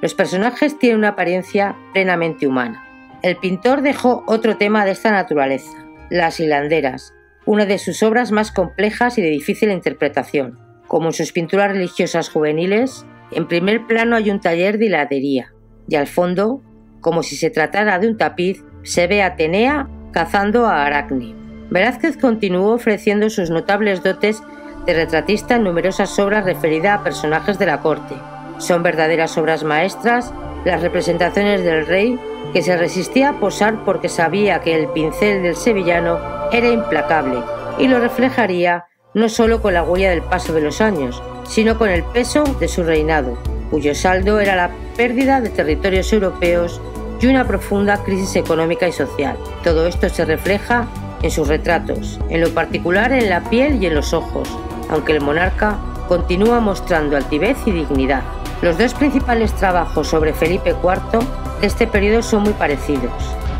los 0.00 0.14
personajes 0.14 0.78
tienen 0.78 0.98
una 0.98 1.08
apariencia 1.08 1.76
plenamente 1.92 2.46
humana. 2.46 2.86
El 3.22 3.36
pintor 3.36 3.82
dejó 3.82 4.24
otro 4.26 4.56
tema 4.56 4.86
de 4.86 4.92
esta 4.92 5.10
naturaleza, 5.10 5.84
las 6.08 6.40
hilanderas, 6.40 7.12
una 7.44 7.66
de 7.66 7.78
sus 7.78 8.02
obras 8.02 8.32
más 8.32 8.50
complejas 8.50 9.18
y 9.18 9.22
de 9.22 9.28
difícil 9.28 9.70
interpretación. 9.70 10.69
Como 10.90 11.12
sus 11.12 11.30
pinturas 11.30 11.70
religiosas 11.70 12.30
juveniles, 12.30 13.06
en 13.30 13.46
primer 13.46 13.86
plano 13.86 14.16
hay 14.16 14.28
un 14.28 14.40
taller 14.40 14.76
de 14.76 14.86
hiladería, 14.86 15.52
y 15.86 15.94
al 15.94 16.08
fondo, 16.08 16.62
como 17.00 17.22
si 17.22 17.36
se 17.36 17.48
tratara 17.48 18.00
de 18.00 18.08
un 18.08 18.16
tapiz, 18.16 18.64
se 18.82 19.06
ve 19.06 19.22
a 19.22 19.26
Atenea 19.26 19.88
cazando 20.10 20.66
a 20.66 20.84
Aracne. 20.84 21.36
Velázquez 21.70 22.16
continuó 22.16 22.72
ofreciendo 22.72 23.30
sus 23.30 23.50
notables 23.50 24.02
dotes 24.02 24.42
de 24.84 24.94
retratista 24.94 25.54
en 25.54 25.62
numerosas 25.62 26.18
obras 26.18 26.44
referidas 26.44 26.98
a 26.98 27.04
personajes 27.04 27.56
de 27.60 27.66
la 27.66 27.82
corte. 27.82 28.16
Son 28.58 28.82
verdaderas 28.82 29.38
obras 29.38 29.62
maestras 29.62 30.34
las 30.64 30.82
representaciones 30.82 31.62
del 31.62 31.86
rey 31.86 32.18
que 32.52 32.62
se 32.62 32.76
resistía 32.76 33.28
a 33.28 33.38
posar 33.38 33.84
porque 33.84 34.08
sabía 34.08 34.60
que 34.60 34.74
el 34.74 34.88
pincel 34.88 35.44
del 35.44 35.54
sevillano 35.54 36.18
era 36.50 36.68
implacable 36.68 37.38
y 37.78 37.86
lo 37.86 38.00
reflejaría 38.00 38.86
no 39.14 39.28
solo 39.28 39.60
con 39.60 39.74
la 39.74 39.82
huella 39.82 40.10
del 40.10 40.22
paso 40.22 40.52
de 40.52 40.60
los 40.60 40.80
años, 40.80 41.22
sino 41.44 41.76
con 41.78 41.88
el 41.88 42.04
peso 42.04 42.44
de 42.60 42.68
su 42.68 42.84
reinado, 42.84 43.36
cuyo 43.70 43.94
saldo 43.94 44.38
era 44.40 44.54
la 44.54 44.70
pérdida 44.96 45.40
de 45.40 45.50
territorios 45.50 46.12
europeos 46.12 46.80
y 47.20 47.26
una 47.26 47.46
profunda 47.46 48.02
crisis 48.04 48.36
económica 48.36 48.88
y 48.88 48.92
social. 48.92 49.36
Todo 49.64 49.86
esto 49.86 50.08
se 50.08 50.24
refleja 50.24 50.86
en 51.22 51.30
sus 51.30 51.48
retratos, 51.48 52.18
en 52.28 52.40
lo 52.40 52.50
particular 52.50 53.12
en 53.12 53.28
la 53.28 53.42
piel 53.50 53.82
y 53.82 53.86
en 53.86 53.94
los 53.94 54.14
ojos, 54.14 54.48
aunque 54.88 55.12
el 55.12 55.20
monarca 55.20 55.78
continúa 56.08 56.60
mostrando 56.60 57.16
altivez 57.16 57.58
y 57.66 57.72
dignidad. 57.72 58.22
Los 58.62 58.78
dos 58.78 58.94
principales 58.94 59.52
trabajos 59.54 60.08
sobre 60.08 60.32
Felipe 60.32 60.70
IV 60.70 61.20
de 61.60 61.66
este 61.66 61.86
periodo 61.86 62.22
son 62.22 62.42
muy 62.42 62.52
parecidos 62.52 63.12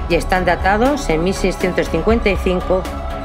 y 0.09 0.14
están 0.14 0.44
datados 0.44 1.09
en 1.09 1.22
1655 1.24 2.82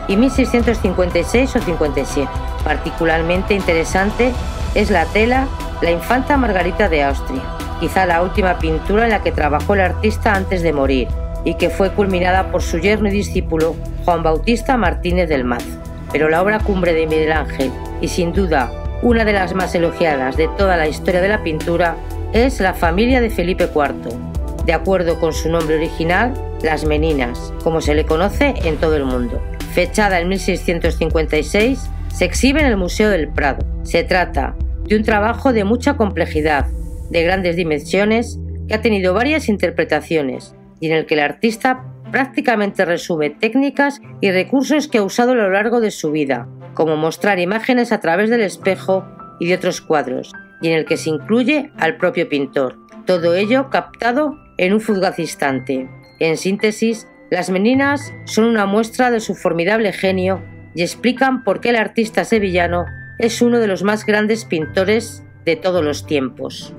y 0.08 0.18
1656 0.18 1.56
o 1.56 1.62
57. 1.62 2.30
Particularmente 2.64 3.54
interesante 3.54 4.32
es 4.74 4.90
la 4.90 5.06
tela 5.06 5.48
la 5.82 5.92
infanta 5.92 6.38
Margarita 6.38 6.88
de 6.90 7.04
Austria, 7.04 7.42
quizá 7.80 8.06
la 8.06 8.22
última 8.22 8.58
pintura 8.60 9.04
en 9.04 9.12
la 9.12 9.22
que 9.22 9.32
trabajó 9.32 9.74
el 9.74 9.82
artista 9.82 10.34
antes 10.34 10.64
de 10.64 10.74
morir, 10.74 11.08
y 11.44 11.56
que 11.56 11.70
fue 11.70 11.92
culminada 11.92 12.52
por 12.52 12.62
su 12.62 12.80
yerno 12.80 13.10
y 13.10 13.12
discípulo 13.12 13.76
Juan 14.04 14.24
Bautista 14.24 14.78
Martínez 14.78 15.30
del 15.30 15.44
Maz. 15.44 15.66
Pero 16.12 16.30
la 16.30 16.42
obra 16.42 16.60
cumbre 16.60 16.94
de 16.94 17.08
Miguel 17.08 17.34
Ángel, 17.34 17.72
y 18.02 18.08
sin 18.08 18.34
duda 18.34 18.72
una 19.02 19.26
de 19.26 19.34
las 19.34 19.54
más 19.54 19.76
elogiadas 19.76 20.38
de 20.38 20.48
toda 20.58 20.78
la 20.78 20.88
historia 20.88 21.22
de 21.22 21.30
la 21.30 21.44
pintura, 21.44 21.96
es 22.34 22.60
La 22.60 22.74
familia 22.74 23.22
de 23.22 23.30
Felipe 23.30 23.66
IV, 23.66 24.66
de 24.66 24.74
acuerdo 24.74 25.20
con 25.20 25.34
su 25.34 25.50
nombre 25.50 25.76
original, 25.76 26.34
Las 26.64 26.86
Meninas, 26.86 27.54
como 27.64 27.82
se 27.82 27.94
le 27.94 28.06
conoce 28.06 28.56
en 28.64 28.78
todo 28.78 28.96
el 28.96 29.06
mundo. 29.06 29.42
Fechada 29.76 30.22
en 30.22 30.30
1656, 30.30 31.92
se 32.08 32.24
exhibe 32.24 32.62
en 32.62 32.68
el 32.68 32.78
Museo 32.78 33.10
del 33.10 33.28
Prado. 33.28 33.66
Se 33.84 34.06
trata 34.06 34.56
de 34.86 34.96
un 34.96 35.04
trabajo 35.04 35.52
de 35.52 35.66
mucha 35.66 35.98
complejidad, 35.98 36.68
de 37.10 37.24
grandes 37.24 37.58
dimensiones, 37.58 38.40
que 38.70 38.76
ha 38.76 38.82
tenido 38.82 39.14
varias 39.14 39.50
interpretaciones 39.50 40.56
y 40.80 40.88
en 40.88 40.94
el 40.94 41.06
que 41.06 41.16
el 41.16 41.20
artista 41.20 41.84
prácticamente 42.10 42.86
resume 42.86 43.32
técnicas 43.32 44.00
y 44.22 44.32
recursos 44.32 44.88
que 44.88 45.00
ha 45.00 45.04
usado 45.04 45.34
a 45.34 45.36
lo 45.36 45.50
largo 45.50 45.82
de 45.82 45.92
su 45.92 46.10
vida, 46.10 46.48
como 46.74 46.96
mostrar 46.96 47.40
imágenes 47.40 47.92
a 47.92 48.00
través 48.00 48.30
del 48.30 48.44
espejo 48.44 49.06
y 49.42 49.48
de 49.48 49.56
otros 49.56 49.82
cuadros, 49.82 50.32
y 50.62 50.70
en 50.70 50.74
el 50.76 50.86
que 50.86 50.96
se 50.96 51.10
incluye 51.10 51.74
al 51.76 51.98
propio 51.98 52.30
pintor. 52.30 52.78
Todo 53.06 53.36
ello 53.36 53.70
captado 53.70 54.38
en 54.58 54.72
un 54.72 54.80
fugaz 54.80 55.20
instante. 55.20 55.90
En 56.22 56.38
síntesis, 56.38 57.10
las 57.32 57.50
meninas 57.50 58.14
son 58.26 58.46
una 58.46 58.66
muestra 58.66 59.10
de 59.10 59.20
su 59.20 59.34
formidable 59.34 59.92
genio 59.94 60.44
y 60.76 60.84
explican 60.84 61.44
por 61.44 61.60
qué 61.60 61.70
el 61.70 61.76
artista 61.76 62.24
sevillano 62.24 62.86
es 63.18 63.42
uno 63.42 63.60
de 63.60 63.68
los 63.68 63.84
más 63.84 64.06
grandes 64.06 64.46
pintores 64.46 65.24
de 65.44 65.56
todos 65.56 65.84
los 65.84 66.06
tiempos. 66.06 66.74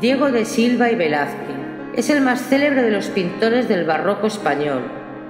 Diego 0.00 0.30
de 0.30 0.44
Silva 0.44 0.90
y 0.90 0.94
Velázquez 0.94 1.56
es 1.96 2.10
el 2.10 2.20
más 2.20 2.40
célebre 2.40 2.82
de 2.82 2.90
los 2.90 3.06
pintores 3.08 3.68
del 3.68 3.84
barroco 3.84 4.28
español 4.28 4.82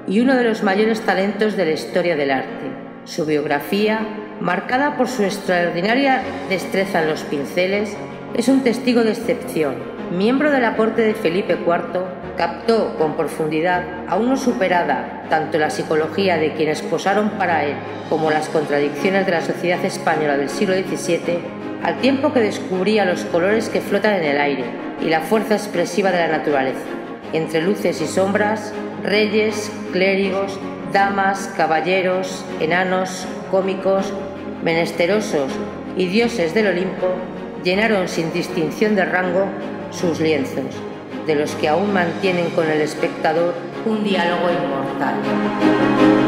y 0.06 0.20
uno 0.20 0.36
de 0.36 0.44
los 0.44 0.62
mayores 0.62 1.00
talentos 1.00 1.56
de 1.56 1.64
la 1.64 1.72
historia 1.72 2.16
del 2.16 2.30
arte. 2.30 2.70
Su 3.04 3.24
biografía, 3.24 4.00
marcada 4.40 4.96
por 4.96 5.08
su 5.08 5.22
extraordinaria 5.22 6.22
destreza 6.48 7.02
en 7.02 7.08
los 7.08 7.22
pinceles, 7.22 7.96
es 8.34 8.48
un 8.48 8.62
testigo 8.62 9.02
de 9.02 9.12
excepción. 9.12 9.74
Miembro 10.10 10.50
de 10.50 10.60
la 10.60 10.76
corte 10.76 11.02
de 11.02 11.14
Felipe 11.14 11.54
IV, 11.54 12.19
captó 12.40 12.96
con 12.96 13.18
profundidad, 13.18 13.82
aún 14.08 14.30
no 14.30 14.36
superada 14.38 15.24
tanto 15.28 15.58
la 15.58 15.68
psicología 15.68 16.38
de 16.38 16.54
quienes 16.54 16.80
posaron 16.80 17.28
para 17.32 17.66
él 17.66 17.74
como 18.08 18.30
las 18.30 18.48
contradicciones 18.48 19.26
de 19.26 19.32
la 19.32 19.42
sociedad 19.42 19.84
española 19.84 20.38
del 20.38 20.48
siglo 20.48 20.74
XVII, 20.74 21.38
al 21.82 21.98
tiempo 22.00 22.32
que 22.32 22.40
descubría 22.40 23.04
los 23.04 23.26
colores 23.26 23.68
que 23.68 23.82
flotan 23.82 24.14
en 24.14 24.24
el 24.24 24.40
aire 24.40 24.64
y 25.02 25.10
la 25.10 25.20
fuerza 25.20 25.54
expresiva 25.54 26.10
de 26.12 26.16
la 26.16 26.38
naturaleza. 26.38 26.80
Entre 27.34 27.60
luces 27.60 28.00
y 28.00 28.06
sombras, 28.06 28.72
reyes, 29.04 29.70
clérigos, 29.92 30.58
damas, 30.94 31.52
caballeros, 31.58 32.46
enanos, 32.58 33.28
cómicos, 33.50 34.14
menesterosos 34.64 35.52
y 35.94 36.06
dioses 36.06 36.54
del 36.54 36.68
Olimpo 36.68 37.08
llenaron 37.62 38.08
sin 38.08 38.32
distinción 38.32 38.96
de 38.96 39.04
rango 39.04 39.44
sus 39.90 40.20
lienzos, 40.20 40.80
de 41.30 41.36
los 41.36 41.54
que 41.54 41.68
aún 41.68 41.92
mantienen 41.92 42.50
con 42.50 42.68
el 42.68 42.80
espectador 42.80 43.54
un 43.86 44.02
diálogo 44.02 44.48
inmortal. 44.50 46.19